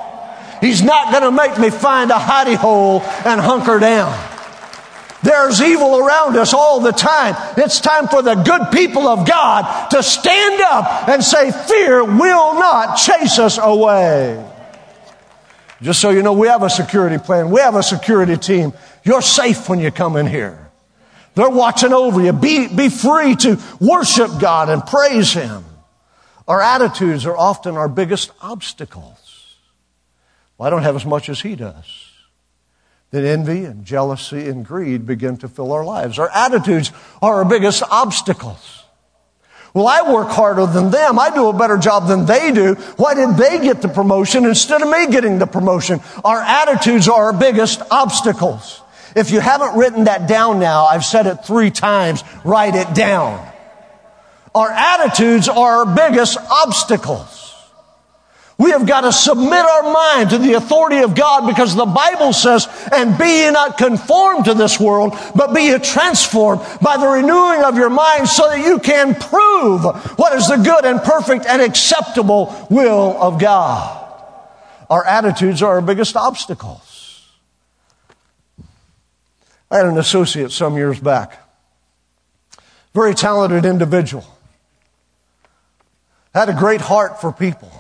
He's 0.60 0.82
not 0.82 1.10
going 1.10 1.22
to 1.22 1.30
make 1.30 1.58
me 1.58 1.70
find 1.70 2.10
a 2.10 2.14
hidey 2.14 2.56
hole 2.56 3.00
and 3.24 3.40
hunker 3.40 3.78
down. 3.78 4.16
There's 5.22 5.60
evil 5.60 5.98
around 5.98 6.36
us 6.36 6.54
all 6.54 6.80
the 6.80 6.92
time. 6.92 7.34
It's 7.56 7.80
time 7.80 8.08
for 8.08 8.22
the 8.22 8.34
good 8.34 8.70
people 8.72 9.08
of 9.08 9.26
God 9.26 9.90
to 9.90 10.02
stand 10.02 10.60
up 10.60 11.08
and 11.08 11.22
say, 11.22 11.50
Fear 11.50 12.04
will 12.04 12.54
not 12.54 12.96
chase 12.96 13.38
us 13.38 13.58
away. 13.58 14.44
Just 15.82 16.00
so 16.00 16.10
you 16.10 16.22
know, 16.22 16.32
we 16.32 16.48
have 16.48 16.62
a 16.62 16.70
security 16.70 17.18
plan. 17.18 17.50
We 17.50 17.60
have 17.60 17.74
a 17.74 17.82
security 17.82 18.36
team. 18.36 18.72
You're 19.04 19.22
safe 19.22 19.68
when 19.68 19.78
you 19.78 19.90
come 19.90 20.16
in 20.16 20.26
here. 20.26 20.70
They're 21.34 21.50
watching 21.50 21.92
over 21.92 22.20
you. 22.22 22.32
Be, 22.32 22.68
be 22.68 22.88
free 22.88 23.36
to 23.36 23.60
worship 23.78 24.30
God 24.40 24.70
and 24.70 24.84
praise 24.86 25.32
Him. 25.32 25.64
Our 26.48 26.60
attitudes 26.60 27.26
are 27.26 27.36
often 27.36 27.76
our 27.76 27.88
biggest 27.88 28.30
obstacles. 28.40 29.56
Well, 30.56 30.66
I 30.66 30.70
don't 30.70 30.82
have 30.82 30.96
as 30.96 31.04
much 31.04 31.28
as 31.28 31.40
He 31.40 31.56
does. 31.56 32.12
Then 33.10 33.24
envy 33.24 33.64
and 33.64 33.84
jealousy 33.84 34.48
and 34.48 34.64
greed 34.64 35.06
begin 35.06 35.36
to 35.38 35.48
fill 35.48 35.72
our 35.72 35.84
lives. 35.84 36.18
Our 36.18 36.30
attitudes 36.30 36.92
are 37.22 37.36
our 37.36 37.44
biggest 37.44 37.82
obstacles. 37.90 38.84
Well, 39.74 39.86
I 39.88 40.10
work 40.10 40.28
harder 40.28 40.64
than 40.66 40.90
them. 40.90 41.18
I 41.18 41.30
do 41.30 41.48
a 41.48 41.52
better 41.52 41.76
job 41.76 42.08
than 42.08 42.24
they 42.24 42.50
do. 42.50 42.74
Why 42.96 43.14
did 43.14 43.36
they 43.36 43.58
get 43.58 43.82
the 43.82 43.88
promotion 43.88 44.46
instead 44.46 44.80
of 44.80 44.88
me 44.88 45.06
getting 45.08 45.38
the 45.38 45.46
promotion? 45.46 46.00
Our 46.24 46.40
attitudes 46.40 47.08
are 47.08 47.26
our 47.26 47.32
biggest 47.32 47.82
obstacles. 47.90 48.80
If 49.14 49.30
you 49.30 49.40
haven't 49.40 49.76
written 49.76 50.04
that 50.04 50.28
down 50.28 50.60
now, 50.60 50.86
I've 50.86 51.04
said 51.04 51.26
it 51.26 51.44
three 51.44 51.70
times, 51.70 52.24
write 52.44 52.74
it 52.74 52.94
down. 52.94 53.46
Our 54.56 54.70
attitudes 54.70 55.50
are 55.50 55.86
our 55.86 55.94
biggest 55.94 56.38
obstacles. 56.38 57.54
We 58.58 58.70
have 58.70 58.86
got 58.86 59.02
to 59.02 59.12
submit 59.12 59.52
our 59.52 59.92
mind 59.92 60.30
to 60.30 60.38
the 60.38 60.54
authority 60.54 61.00
of 61.02 61.14
God 61.14 61.46
because 61.46 61.74
the 61.74 61.84
Bible 61.84 62.32
says, 62.32 62.66
and 62.90 63.18
be 63.18 63.42
ye 63.44 63.50
not 63.50 63.76
conformed 63.76 64.46
to 64.46 64.54
this 64.54 64.80
world, 64.80 65.14
but 65.34 65.52
be 65.52 65.64
ye 65.64 65.78
transformed 65.78 66.62
by 66.80 66.96
the 66.96 67.06
renewing 67.06 67.64
of 67.64 67.76
your 67.76 67.90
mind 67.90 68.28
so 68.28 68.48
that 68.48 68.64
you 68.64 68.78
can 68.78 69.14
prove 69.14 69.84
what 70.18 70.32
is 70.32 70.48
the 70.48 70.56
good 70.56 70.86
and 70.86 71.02
perfect 71.02 71.44
and 71.44 71.60
acceptable 71.60 72.66
will 72.70 73.14
of 73.20 73.38
God. 73.38 74.04
Our 74.88 75.04
attitudes 75.04 75.62
are 75.62 75.74
our 75.74 75.82
biggest 75.82 76.16
obstacles. 76.16 77.28
I 79.70 79.76
had 79.76 79.86
an 79.86 79.98
associate 79.98 80.50
some 80.50 80.78
years 80.78 80.98
back, 80.98 81.46
very 82.94 83.14
talented 83.14 83.66
individual, 83.66 84.24
had 86.36 86.50
a 86.50 86.54
great 86.54 86.82
heart 86.82 87.18
for 87.20 87.32
people 87.32 87.72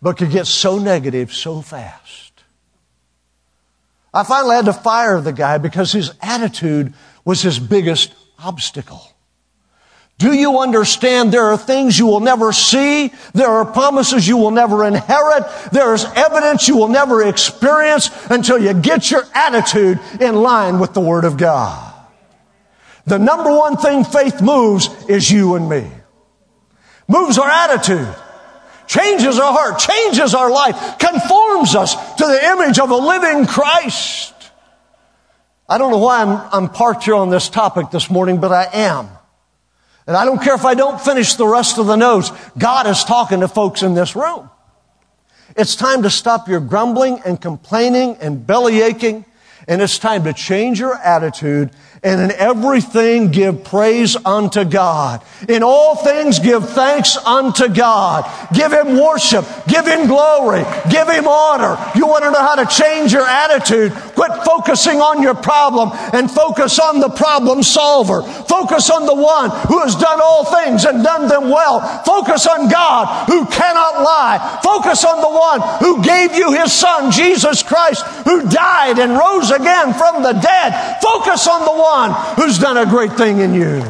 but 0.00 0.16
could 0.16 0.30
get 0.30 0.46
so 0.46 0.78
negative 0.78 1.32
so 1.32 1.60
fast. 1.60 2.42
I 4.14 4.24
finally 4.24 4.56
had 4.56 4.64
to 4.64 4.72
fire 4.72 5.20
the 5.20 5.32
guy 5.32 5.58
because 5.58 5.92
his 5.92 6.12
attitude 6.20 6.94
was 7.24 7.42
his 7.42 7.58
biggest 7.58 8.14
obstacle. 8.38 9.02
Do 10.16 10.32
you 10.32 10.60
understand 10.60 11.30
there 11.30 11.46
are 11.46 11.58
things 11.58 11.98
you 11.98 12.06
will 12.06 12.20
never 12.20 12.52
see? 12.52 13.12
There 13.34 13.48
are 13.48 13.64
promises 13.64 14.26
you 14.26 14.38
will 14.38 14.50
never 14.50 14.84
inherit. 14.84 15.44
There 15.72 15.92
is 15.92 16.04
evidence 16.04 16.68
you 16.68 16.76
will 16.76 16.88
never 16.88 17.22
experience 17.22 18.08
until 18.30 18.58
you 18.58 18.72
get 18.72 19.10
your 19.10 19.24
attitude 19.34 20.00
in 20.20 20.36
line 20.36 20.78
with 20.78 20.94
the 20.94 21.00
Word 21.00 21.24
of 21.24 21.36
God. 21.36 21.92
The 23.04 23.18
number 23.18 23.50
one 23.50 23.76
thing 23.76 24.04
faith 24.04 24.40
moves 24.40 24.88
is 25.06 25.30
you 25.30 25.54
and 25.54 25.68
me. 25.68 25.90
Moves 27.08 27.38
our 27.38 27.48
attitude 27.48 28.14
changes 28.86 29.38
our 29.38 29.52
heart, 29.52 29.78
changes 29.78 30.34
our 30.34 30.50
life, 30.50 30.98
conforms 30.98 31.74
us 31.74 31.94
to 32.16 32.26
the 32.26 32.44
image 32.44 32.78
of 32.78 32.90
a 32.90 32.96
living 32.96 33.46
Christ. 33.46 34.34
I 35.68 35.78
don't 35.78 35.90
know 35.90 35.98
why 35.98 36.22
I'm, 36.22 36.48
I'm 36.52 36.68
parked 36.68 37.04
here 37.04 37.14
on 37.14 37.30
this 37.30 37.48
topic 37.48 37.90
this 37.90 38.10
morning, 38.10 38.40
but 38.40 38.52
I 38.52 38.68
am. 38.72 39.08
And 40.06 40.16
I 40.16 40.24
don't 40.24 40.42
care 40.42 40.54
if 40.54 40.64
I 40.64 40.74
don't 40.74 41.00
finish 41.00 41.34
the 41.34 41.46
rest 41.46 41.78
of 41.78 41.86
the 41.86 41.96
notes. 41.96 42.30
God 42.58 42.86
is 42.86 43.04
talking 43.04 43.40
to 43.40 43.48
folks 43.48 43.82
in 43.82 43.94
this 43.94 44.14
room. 44.16 44.50
It's 45.56 45.76
time 45.76 46.02
to 46.02 46.10
stop 46.10 46.48
your 46.48 46.60
grumbling 46.60 47.20
and 47.24 47.40
complaining 47.40 48.16
and 48.20 48.46
belly 48.46 48.82
aching. 48.82 49.24
And 49.68 49.80
it's 49.80 49.98
time 49.98 50.24
to 50.24 50.32
change 50.32 50.80
your 50.80 50.94
attitude 50.96 51.70
and 52.04 52.20
in 52.20 52.32
everything 52.32 53.30
give 53.30 53.62
praise 53.62 54.16
unto 54.26 54.64
God. 54.64 55.22
In 55.48 55.62
all 55.62 55.94
things 55.94 56.40
give 56.40 56.68
thanks 56.70 57.16
unto 57.16 57.68
God. 57.68 58.28
Give 58.52 58.72
Him 58.72 58.98
worship. 58.98 59.46
Give 59.68 59.86
Him 59.86 60.08
glory. 60.08 60.64
Give 60.90 61.08
Him 61.08 61.28
honor. 61.28 61.78
You 61.94 62.08
want 62.08 62.24
to 62.24 62.32
know 62.32 62.40
how 62.40 62.56
to 62.56 62.66
change 62.66 63.12
your 63.12 63.26
attitude? 63.26 63.92
Quit 63.92 64.32
focusing 64.44 65.00
on 65.00 65.22
your 65.22 65.34
problem 65.34 65.90
and 66.12 66.28
focus 66.28 66.80
on 66.80 66.98
the 66.98 67.08
problem 67.08 67.62
solver. 67.62 68.22
Focus 68.22 68.90
on 68.90 69.06
the 69.06 69.14
one 69.14 69.50
who 69.68 69.78
has 69.82 69.94
done 69.94 70.20
all 70.20 70.44
things 70.44 70.84
and 70.84 71.04
done 71.04 71.28
them 71.28 71.50
well. 71.50 72.02
Focus 72.02 72.48
on 72.48 72.68
God 72.68 73.28
who 73.28 73.46
cannot 73.46 74.02
lie. 74.02 74.60
Focus 74.64 75.04
on 75.04 75.20
the 75.20 75.30
one 75.30 75.60
who 75.78 76.02
gave 76.02 76.34
you 76.34 76.52
His 76.52 76.72
Son, 76.72 77.12
Jesus 77.12 77.62
Christ, 77.62 78.04
who 78.26 78.48
died 78.48 78.98
and 78.98 79.12
rose 79.12 79.52
again 79.52 79.94
from 79.94 80.24
the 80.24 80.32
dead. 80.32 81.00
Focus 81.00 81.46
on 81.46 81.64
the 81.64 81.70
one 81.70 81.91
one 81.92 82.36
who's 82.36 82.58
done 82.58 82.76
a 82.76 82.86
great 82.86 83.12
thing 83.12 83.38
in 83.38 83.54
you. 83.54 83.82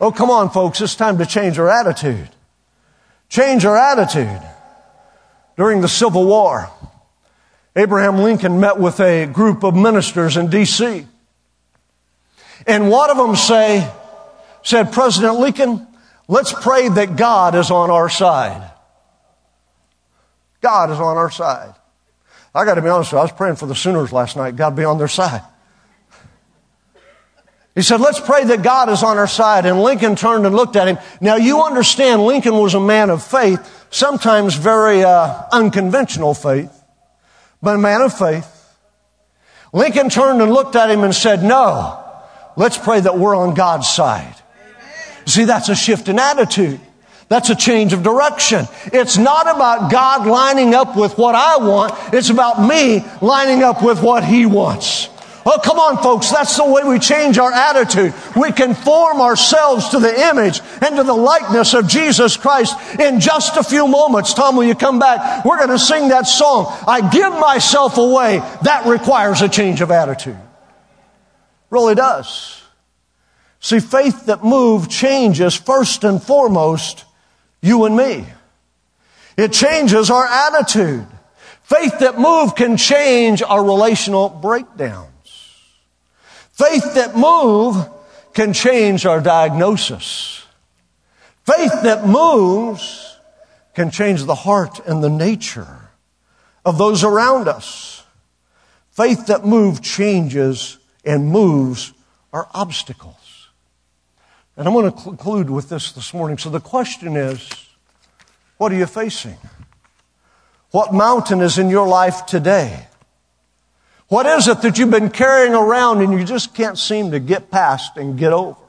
Oh, 0.00 0.12
come 0.12 0.30
on, 0.30 0.50
folks. 0.50 0.80
It's 0.80 0.94
time 0.94 1.18
to 1.18 1.26
change 1.26 1.58
our 1.58 1.68
attitude. 1.68 2.28
Change 3.28 3.64
our 3.64 3.76
attitude. 3.76 4.40
During 5.56 5.80
the 5.80 5.88
Civil 5.88 6.24
War, 6.24 6.70
Abraham 7.76 8.18
Lincoln 8.18 8.60
met 8.60 8.78
with 8.78 9.00
a 9.00 9.26
group 9.26 9.64
of 9.64 9.74
ministers 9.74 10.36
in 10.36 10.48
D.C. 10.48 11.06
And 12.66 12.90
one 12.90 13.10
of 13.10 13.16
them 13.16 13.36
say, 13.36 13.90
said, 14.62 14.92
President 14.92 15.38
Lincoln, 15.38 15.86
let's 16.28 16.52
pray 16.52 16.88
that 16.88 17.16
God 17.16 17.54
is 17.54 17.70
on 17.70 17.90
our 17.90 18.08
side. 18.08 18.70
God 20.60 20.90
is 20.90 20.98
on 20.98 21.16
our 21.16 21.30
side. 21.30 21.74
I 22.54 22.64
got 22.64 22.74
to 22.74 22.82
be 22.82 22.88
honest 22.88 23.12
with 23.12 23.18
you, 23.18 23.20
I 23.20 23.22
was 23.22 23.32
praying 23.32 23.56
for 23.56 23.66
the 23.66 23.74
Sooners 23.74 24.12
last 24.12 24.36
night. 24.36 24.56
God 24.56 24.76
be 24.76 24.84
on 24.84 24.98
their 24.98 25.08
side. 25.08 25.42
He 27.74 27.80
said, 27.80 28.00
let's 28.00 28.20
pray 28.20 28.44
that 28.44 28.62
God 28.62 28.90
is 28.90 29.02
on 29.02 29.16
our 29.16 29.26
side. 29.26 29.64
And 29.64 29.80
Lincoln 29.80 30.14
turned 30.14 30.44
and 30.44 30.54
looked 30.54 30.76
at 30.76 30.88
him. 30.88 30.98
Now 31.20 31.36
you 31.36 31.62
understand 31.62 32.22
Lincoln 32.22 32.54
was 32.54 32.74
a 32.74 32.80
man 32.80 33.08
of 33.08 33.24
faith, 33.24 33.86
sometimes 33.90 34.54
very 34.54 35.02
uh, 35.02 35.44
unconventional 35.50 36.34
faith, 36.34 36.70
but 37.62 37.76
a 37.76 37.78
man 37.78 38.02
of 38.02 38.16
faith. 38.16 38.48
Lincoln 39.72 40.10
turned 40.10 40.42
and 40.42 40.52
looked 40.52 40.76
at 40.76 40.90
him 40.90 41.02
and 41.02 41.14
said, 41.14 41.42
no, 41.42 42.04
let's 42.56 42.76
pray 42.76 43.00
that 43.00 43.18
we're 43.18 43.34
on 43.34 43.54
God's 43.54 43.88
side. 43.88 44.34
See, 45.24 45.44
that's 45.44 45.70
a 45.70 45.74
shift 45.74 46.08
in 46.08 46.18
attitude. 46.18 46.80
That's 47.28 47.48
a 47.48 47.54
change 47.54 47.94
of 47.94 48.02
direction. 48.02 48.66
It's 48.92 49.16
not 49.16 49.48
about 49.48 49.90
God 49.90 50.26
lining 50.26 50.74
up 50.74 50.94
with 50.94 51.16
what 51.16 51.34
I 51.34 51.56
want. 51.56 51.94
It's 52.12 52.28
about 52.28 52.60
me 52.60 53.02
lining 53.22 53.62
up 53.62 53.82
with 53.82 54.02
what 54.02 54.22
He 54.22 54.44
wants. 54.44 55.08
Oh, 55.44 55.58
come 55.62 55.78
on, 55.78 56.02
folks. 56.02 56.30
That's 56.30 56.56
the 56.56 56.64
way 56.64 56.84
we 56.84 56.98
change 56.98 57.38
our 57.38 57.52
attitude. 57.52 58.14
We 58.36 58.52
conform 58.52 59.20
ourselves 59.20 59.88
to 59.90 59.98
the 59.98 60.28
image 60.30 60.60
and 60.80 60.96
to 60.96 61.02
the 61.02 61.14
likeness 61.14 61.74
of 61.74 61.88
Jesus 61.88 62.36
Christ 62.36 62.76
in 62.98 63.18
just 63.18 63.56
a 63.56 63.64
few 63.64 63.88
moments. 63.88 64.34
Tom, 64.34 64.56
will 64.56 64.64
you 64.64 64.74
come 64.74 64.98
back? 64.98 65.44
We're 65.44 65.56
going 65.56 65.70
to 65.70 65.78
sing 65.78 66.08
that 66.08 66.26
song. 66.26 66.66
I 66.86 67.08
give 67.10 67.32
myself 67.32 67.98
away. 67.98 68.38
That 68.62 68.86
requires 68.86 69.42
a 69.42 69.48
change 69.48 69.80
of 69.80 69.90
attitude. 69.90 70.38
Really 71.70 71.94
does. 71.94 72.62
See, 73.58 73.80
faith 73.80 74.26
that 74.26 74.44
moves 74.44 74.88
changes 74.88 75.54
first 75.54 76.04
and 76.04 76.22
foremost 76.22 77.04
you 77.60 77.84
and 77.84 77.96
me. 77.96 78.26
It 79.36 79.52
changes 79.52 80.10
our 80.10 80.26
attitude. 80.26 81.06
Faith 81.62 82.00
that 82.00 82.18
move 82.18 82.54
can 82.54 82.76
change 82.76 83.42
our 83.42 83.64
relational 83.64 84.28
breakdown. 84.28 85.11
Faith 86.62 86.94
that 86.94 87.16
move 87.16 87.88
can 88.34 88.52
change 88.52 89.04
our 89.04 89.20
diagnosis. 89.20 90.44
Faith 91.44 91.82
that 91.82 92.06
moves 92.06 93.18
can 93.74 93.90
change 93.90 94.24
the 94.24 94.34
heart 94.36 94.78
and 94.86 95.02
the 95.02 95.10
nature 95.10 95.88
of 96.64 96.78
those 96.78 97.02
around 97.02 97.48
us. 97.48 98.04
Faith 98.92 99.26
that 99.26 99.44
moves 99.44 99.80
changes 99.80 100.78
and 101.04 101.32
moves 101.32 101.92
our 102.32 102.48
obstacles. 102.54 103.48
And 104.56 104.68
I'm 104.68 104.74
going 104.74 104.92
to 104.92 105.02
conclude 105.02 105.50
with 105.50 105.68
this 105.68 105.90
this 105.90 106.14
morning. 106.14 106.38
So 106.38 106.48
the 106.48 106.60
question 106.60 107.16
is, 107.16 107.50
what 108.58 108.70
are 108.70 108.76
you 108.76 108.86
facing? 108.86 109.38
What 110.70 110.94
mountain 110.94 111.40
is 111.40 111.58
in 111.58 111.70
your 111.70 111.88
life 111.88 112.24
today? 112.26 112.86
What 114.12 114.26
is 114.26 114.46
it 114.46 114.60
that 114.60 114.76
you've 114.76 114.90
been 114.90 115.08
carrying 115.08 115.54
around 115.54 116.02
and 116.02 116.12
you 116.12 116.22
just 116.22 116.54
can't 116.54 116.76
seem 116.76 117.12
to 117.12 117.18
get 117.18 117.50
past 117.50 117.96
and 117.96 118.18
get 118.18 118.34
over? 118.34 118.60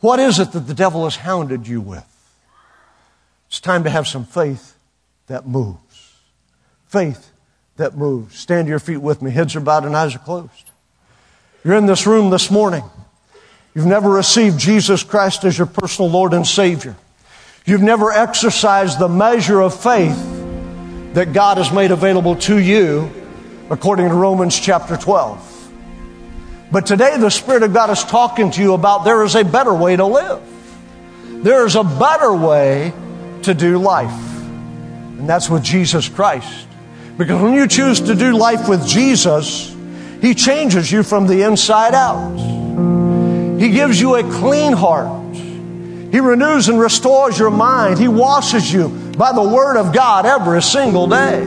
What 0.00 0.18
is 0.18 0.40
it 0.40 0.50
that 0.50 0.66
the 0.66 0.74
devil 0.74 1.04
has 1.04 1.14
hounded 1.14 1.68
you 1.68 1.80
with? 1.80 2.04
It's 3.46 3.60
time 3.60 3.84
to 3.84 3.90
have 3.90 4.08
some 4.08 4.24
faith 4.24 4.74
that 5.28 5.46
moves. 5.46 6.14
Faith 6.88 7.30
that 7.76 7.96
moves. 7.96 8.36
Stand 8.36 8.66
to 8.66 8.70
your 8.70 8.80
feet 8.80 8.96
with 8.96 9.22
me. 9.22 9.30
Heads 9.30 9.54
are 9.54 9.60
bowed 9.60 9.84
and 9.84 9.94
eyes 9.94 10.16
are 10.16 10.18
closed. 10.18 10.70
You're 11.62 11.76
in 11.76 11.86
this 11.86 12.08
room 12.08 12.30
this 12.30 12.50
morning. 12.50 12.82
You've 13.72 13.86
never 13.86 14.10
received 14.10 14.58
Jesus 14.58 15.04
Christ 15.04 15.44
as 15.44 15.56
your 15.56 15.68
personal 15.68 16.10
Lord 16.10 16.34
and 16.34 16.44
Savior. 16.44 16.96
You've 17.64 17.82
never 17.82 18.10
exercised 18.10 18.98
the 18.98 19.08
measure 19.08 19.60
of 19.60 19.80
faith 19.80 20.20
that 21.14 21.32
God 21.32 21.58
has 21.58 21.70
made 21.70 21.92
available 21.92 22.34
to 22.34 22.58
you 22.58 23.25
according 23.70 24.08
to 24.08 24.14
Romans 24.14 24.58
chapter 24.58 24.96
12. 24.96 25.52
But 26.70 26.86
today 26.86 27.16
the 27.16 27.30
Spirit 27.30 27.62
of 27.62 27.72
God 27.72 27.90
is 27.90 28.02
talking 28.04 28.50
to 28.52 28.60
you 28.60 28.74
about 28.74 29.04
there 29.04 29.24
is 29.24 29.34
a 29.34 29.44
better 29.44 29.74
way 29.74 29.96
to 29.96 30.04
live. 30.04 30.42
There 31.42 31.66
is 31.66 31.76
a 31.76 31.84
better 31.84 32.32
way 32.32 32.92
to 33.42 33.54
do 33.54 33.78
life. 33.78 34.10
And 35.18 35.28
that's 35.28 35.48
with 35.48 35.62
Jesus 35.62 36.08
Christ. 36.08 36.68
Because 37.16 37.40
when 37.40 37.54
you 37.54 37.66
choose 37.66 38.00
to 38.02 38.14
do 38.14 38.36
life 38.36 38.68
with 38.68 38.86
Jesus, 38.86 39.74
He 40.20 40.34
changes 40.34 40.90
you 40.90 41.02
from 41.02 41.26
the 41.26 41.42
inside 41.42 41.94
out. 41.94 42.36
He 43.58 43.70
gives 43.70 44.00
you 44.00 44.16
a 44.16 44.22
clean 44.22 44.72
heart. 44.72 45.34
He 45.34 46.20
renews 46.20 46.68
and 46.68 46.78
restores 46.78 47.38
your 47.38 47.50
mind. 47.50 47.98
He 47.98 48.08
washes 48.08 48.72
you 48.72 48.88
by 49.18 49.32
the 49.32 49.42
Word 49.42 49.76
of 49.76 49.92
God 49.92 50.26
every 50.26 50.62
single 50.62 51.06
day. 51.06 51.40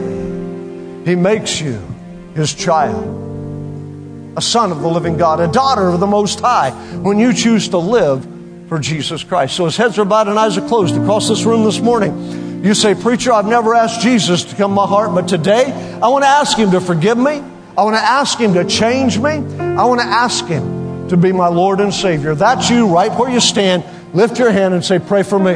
He 1.05 1.15
makes 1.15 1.61
you 1.61 1.88
his 2.35 2.53
child, 2.53 4.37
a 4.37 4.41
son 4.41 4.71
of 4.71 4.81
the 4.81 4.87
living 4.87 5.17
God, 5.17 5.39
a 5.39 5.47
daughter 5.47 5.87
of 5.87 5.99
the 5.99 6.07
Most 6.07 6.39
High, 6.39 6.71
when 6.97 7.19
you 7.19 7.33
choose 7.33 7.69
to 7.69 7.77
live 7.77 8.27
for 8.67 8.79
Jesus 8.79 9.23
Christ. 9.23 9.55
So 9.55 9.65
his 9.65 9.75
heads 9.75 9.97
are 9.97 10.05
bowed 10.05 10.27
and 10.27 10.37
eyes 10.37 10.57
are 10.57 10.67
closed 10.67 10.95
across 10.95 11.27
this 11.27 11.43
room 11.43 11.65
this 11.65 11.79
morning. 11.79 12.63
You 12.63 12.73
say, 12.73 12.93
Preacher, 12.93 13.33
I've 13.33 13.47
never 13.47 13.73
asked 13.73 14.01
Jesus 14.01 14.43
to 14.45 14.55
come 14.55 14.71
to 14.71 14.75
my 14.75 14.85
heart, 14.85 15.13
but 15.13 15.27
today 15.27 15.71
I 16.01 16.07
want 16.09 16.23
to 16.23 16.29
ask 16.29 16.57
him 16.57 16.71
to 16.71 16.81
forgive 16.81 17.17
me. 17.17 17.41
I 17.77 17.83
want 17.83 17.95
to 17.95 18.01
ask 18.01 18.37
him 18.37 18.53
to 18.53 18.65
change 18.65 19.17
me. 19.17 19.31
I 19.31 19.85
want 19.85 20.01
to 20.01 20.07
ask 20.07 20.45
him 20.45 21.07
to 21.09 21.17
be 21.17 21.31
my 21.31 21.47
Lord 21.47 21.79
and 21.79 21.93
Savior. 21.93 22.35
That's 22.35 22.69
you 22.69 22.87
right 22.87 23.11
where 23.17 23.29
you 23.29 23.39
stand. 23.39 23.83
Lift 24.13 24.37
your 24.39 24.51
hand 24.51 24.73
and 24.73 24.83
say, 24.83 24.99
Pray 24.99 25.23
for 25.23 25.39
me. 25.39 25.55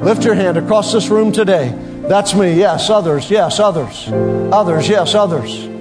Lift 0.00 0.24
your 0.24 0.34
hand 0.34 0.58
across 0.58 0.92
this 0.92 1.08
room 1.08 1.32
today. 1.32 1.72
That's 2.08 2.34
me. 2.34 2.54
Yes, 2.54 2.90
others. 2.90 3.30
Yes, 3.30 3.58
others. 3.58 4.08
Others. 4.08 4.88
Yes, 4.88 5.14
others. 5.14 5.75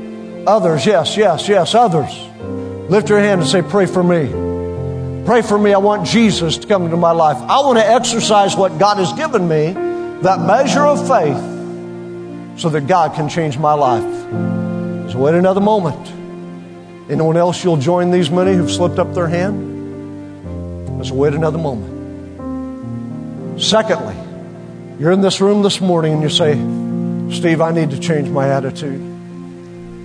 Others, 0.48 0.86
yes, 0.86 1.18
yes, 1.18 1.48
yes, 1.48 1.74
others. 1.74 2.12
Lift 2.90 3.10
your 3.10 3.20
hand 3.20 3.42
and 3.42 3.50
say, 3.50 3.64
Pray 3.64 3.88
for 3.88 4.04
me. 4.04 5.26
Pray 5.26 5.42
for 5.42 5.58
me. 5.58 5.74
I 5.74 5.80
want 5.80 6.06
Jesus 6.08 6.60
to 6.60 6.68
come 6.68 6.86
into 6.86 6.98
my 6.98 7.12
life. 7.12 7.38
I 7.38 7.62
want 7.62 7.80
to 7.80 7.86
exercise 7.86 8.56
what 8.56 8.78
God 8.78 8.98
has 8.98 9.12
given 9.14 9.48
me, 9.48 9.72
that 10.22 10.40
measure 10.40 10.86
of 10.86 11.00
faith, 11.08 12.60
so 12.60 12.70
that 12.70 12.86
God 12.86 13.16
can 13.16 13.28
change 13.28 13.58
my 13.58 13.74
life. 13.74 14.04
So 15.12 15.18
wait 15.18 15.34
another 15.34 15.62
moment. 15.62 16.12
Anyone 17.10 17.38
else 17.38 17.64
you'll 17.64 17.78
join 17.78 18.12
these 18.12 18.30
many 18.30 18.54
who've 18.54 18.72
slipped 18.72 19.00
up 19.00 19.16
their 19.16 19.28
hand? 19.28 20.98
Let's 21.00 21.10
wait 21.10 21.34
another 21.34 21.58
moment. 21.58 21.94
Secondly, 23.60 24.16
you're 25.00 25.12
in 25.12 25.22
this 25.22 25.42
room 25.42 25.64
this 25.64 25.82
morning 25.82 26.14
and 26.14 26.22
you 26.22 26.30
say, 26.30 26.54
Steve, 27.36 27.62
I 27.62 27.72
need 27.72 27.90
to 27.92 28.00
change 28.00 28.30
my 28.30 28.50
attitude. 28.50 29.15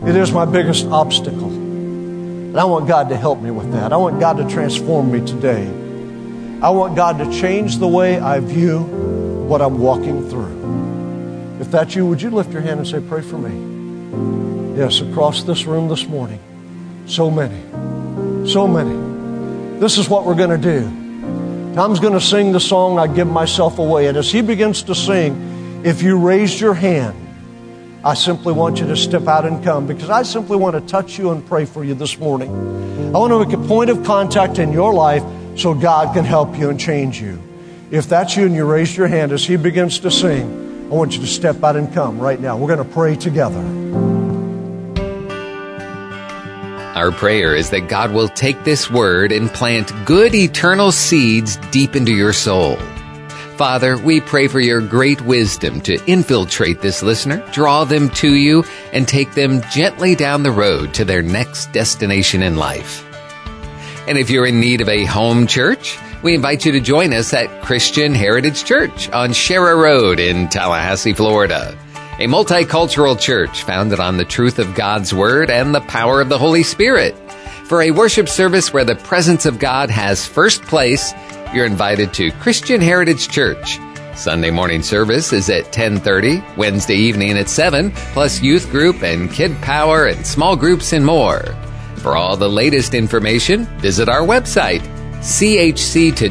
It 0.07 0.17
is 0.17 0.33
my 0.33 0.47
biggest 0.47 0.87
obstacle. 0.87 1.51
And 1.51 2.59
I 2.59 2.65
want 2.65 2.89
God 2.89 3.11
to 3.11 3.17
help 3.17 3.41
me 3.41 3.51
with 3.51 3.73
that. 3.73 3.93
I 3.93 3.97
want 3.97 4.19
God 4.19 4.39
to 4.39 4.49
transform 4.49 5.13
me 5.13 5.25
today. 5.25 5.67
I 6.63 6.71
want 6.71 6.97
God 6.97 7.19
to 7.19 7.31
change 7.31 7.79
the 7.79 7.87
way 7.87 8.19
I 8.19 8.41
view 8.41 8.81
what 8.81 9.61
I'm 9.61 9.79
walking 9.79 10.29
through. 10.29 11.59
If 11.61 11.71
that's 11.71 11.95
you, 11.95 12.07
would 12.07 12.23
you 12.23 12.31
lift 12.31 12.53
your 12.53 12.63
hand 12.63 12.81
and 12.81 12.89
say, 12.89 13.01
Pray 13.01 13.21
for 13.21 13.37
me? 13.37 14.79
Yes, 14.79 15.01
across 15.03 15.43
this 15.43 15.67
room 15.67 15.89
this 15.89 16.07
morning. 16.07 16.41
So 17.07 17.31
many. 17.31 17.61
So 18.49 18.67
many. 18.67 19.79
This 19.81 19.99
is 19.99 20.09
what 20.09 20.25
we're 20.25 20.35
going 20.35 20.59
to 20.59 20.81
do. 20.81 21.75
Tom's 21.75 22.01
going 22.01 22.15
to 22.15 22.21
sing 22.21 22.53
the 22.53 22.61
song, 22.61 22.99
I 22.99 23.07
Give 23.07 23.29
Myself 23.29 23.79
Away. 23.79 24.07
And 24.07 24.17
as 24.17 24.33
he 24.33 24.41
begins 24.41 24.85
to 24.85 24.95
sing, 24.95 25.83
if 25.85 26.03
you 26.03 26.19
raised 26.19 26.59
your 26.59 26.75
hand, 26.75 27.20
I 28.03 28.15
simply 28.15 28.55
want 28.55 28.81
you 28.81 28.87
to 28.87 28.97
step 28.97 29.29
out 29.29 29.45
and 29.45 29.63
come 29.63 29.87
because 29.87 30.09
I 30.09 30.23
simply 30.23 30.57
want 30.57 30.75
to 30.75 30.81
touch 30.81 31.19
you 31.19 31.33
and 31.33 31.47
pray 31.47 31.67
for 31.67 31.85
you 31.85 31.93
this 31.93 32.19
morning. 32.19 32.51
I 33.15 33.19
want 33.19 33.31
to 33.31 33.45
make 33.45 33.53
a 33.53 33.69
point 33.69 33.91
of 33.91 34.03
contact 34.05 34.59
in 34.59 34.73
your 34.73 34.95
life 34.95 35.23
so 35.57 35.75
God 35.75 36.15
can 36.15 36.25
help 36.25 36.59
you 36.59 36.71
and 36.71 36.81
change 36.81 37.21
you. 37.21 37.39
If 37.91 38.09
that's 38.09 38.37
you 38.37 38.47
and 38.47 38.55
you 38.55 38.65
raise 38.65 38.97
your 38.97 39.07
hand 39.07 39.33
as 39.33 39.45
He 39.45 39.57
begins 39.57 39.99
to 40.01 40.11
sing, 40.11 40.89
I 40.91 40.95
want 40.95 41.13
you 41.13 41.21
to 41.21 41.27
step 41.27 41.63
out 41.63 41.77
and 41.77 41.93
come 41.93 42.19
right 42.19 42.41
now. 42.41 42.57
We're 42.57 42.75
going 42.75 42.89
to 42.89 42.95
pray 42.95 43.17
together. 43.17 43.61
Our 46.97 47.13
prayer 47.13 47.55
is 47.55 47.69
that 47.71 47.89
God 47.89 48.13
will 48.13 48.29
take 48.29 48.65
this 48.65 48.91
word 48.91 49.31
and 49.31 49.51
plant 49.51 49.93
good 50.07 50.35
eternal 50.35 50.91
seeds 50.91 51.57
deep 51.71 51.95
into 51.95 52.13
your 52.13 52.33
soul. 52.33 52.79
Father, 53.61 53.99
we 53.99 54.23
pray 54.23 54.49
for 54.49 54.59
your 54.59 54.81
great 54.81 55.21
wisdom 55.21 55.83
to 55.83 56.03
infiltrate 56.07 56.81
this 56.81 57.03
listener, 57.03 57.47
draw 57.53 57.85
them 57.85 58.09
to 58.09 58.33
you, 58.33 58.65
and 58.95 59.07
take 59.07 59.33
them 59.35 59.61
gently 59.71 60.15
down 60.15 60.43
the 60.43 60.51
road 60.51 60.95
to 60.95 61.05
their 61.05 61.21
next 61.21 61.71
destination 61.71 62.43
in 62.43 62.57
life. 62.57 63.05
And 64.09 64.17
if 64.17 64.31
you're 64.31 64.47
in 64.47 64.61
need 64.61 64.81
of 64.81 64.89
a 64.89 65.05
home 65.05 65.47
church, 65.47 65.99
we 66.23 66.35
invite 66.35 66.65
you 66.65 66.73
to 66.73 66.81
join 66.81 67.13
us 67.13 67.35
at 67.35 67.63
Christian 67.63 68.15
Heritage 68.15 68.65
Church 68.65 69.11
on 69.11 69.35
Sharer 69.35 69.77
Road 69.77 70.21
in 70.21 70.49
Tallahassee, 70.49 71.13
Florida. 71.13 71.77
A 72.19 72.29
multicultural 72.29 73.21
church 73.21 73.65
founded 73.65 74.01
on 74.01 74.17
the 74.17 74.25
truth 74.25 74.59
of 74.59 74.75
God's 74.75 75.13
Word 75.13 75.51
and 75.51 75.75
the 75.75 75.83
power 75.83 76.23
of 76.23 76.31
the 76.31 76.39
Holy 76.39 76.63
Spirit. 76.63 77.15
For 77.67 77.83
a 77.83 77.91
worship 77.91 78.31
service 78.31 78.73
where 78.73 78.87
the 78.87 78.97
presence 78.97 79.45
of 79.45 79.59
God 79.59 79.91
has 79.91 80.27
first 80.27 80.63
place, 80.63 81.13
you're 81.55 81.67
invited 81.67 82.13
to 82.15 82.31
Christian 82.33 82.81
Heritage 82.81 83.29
Church. 83.29 83.79
Sunday 84.15 84.51
morning 84.51 84.83
service 84.83 85.33
is 85.33 85.49
at 85.51 85.73
10:30, 85.73 86.43
Wednesday 86.57 86.97
evening 86.97 87.39
at 87.39 87.49
7, 87.49 87.91
plus 88.13 88.43
youth 88.43 88.71
group 88.71 89.03
and 89.03 89.33
kid 89.33 89.59
power 89.63 90.07
and 90.07 90.27
small 90.27 90.57
groups 90.57 90.93
and 90.93 91.05
more. 91.05 91.43
For 91.97 92.17
all 92.17 92.37
the 92.37 92.49
latest 92.49 92.95
information, 92.95 93.67
visit 93.81 94.09
our 94.09 94.23
website 94.23 94.83
chctoday.com. 95.21 96.31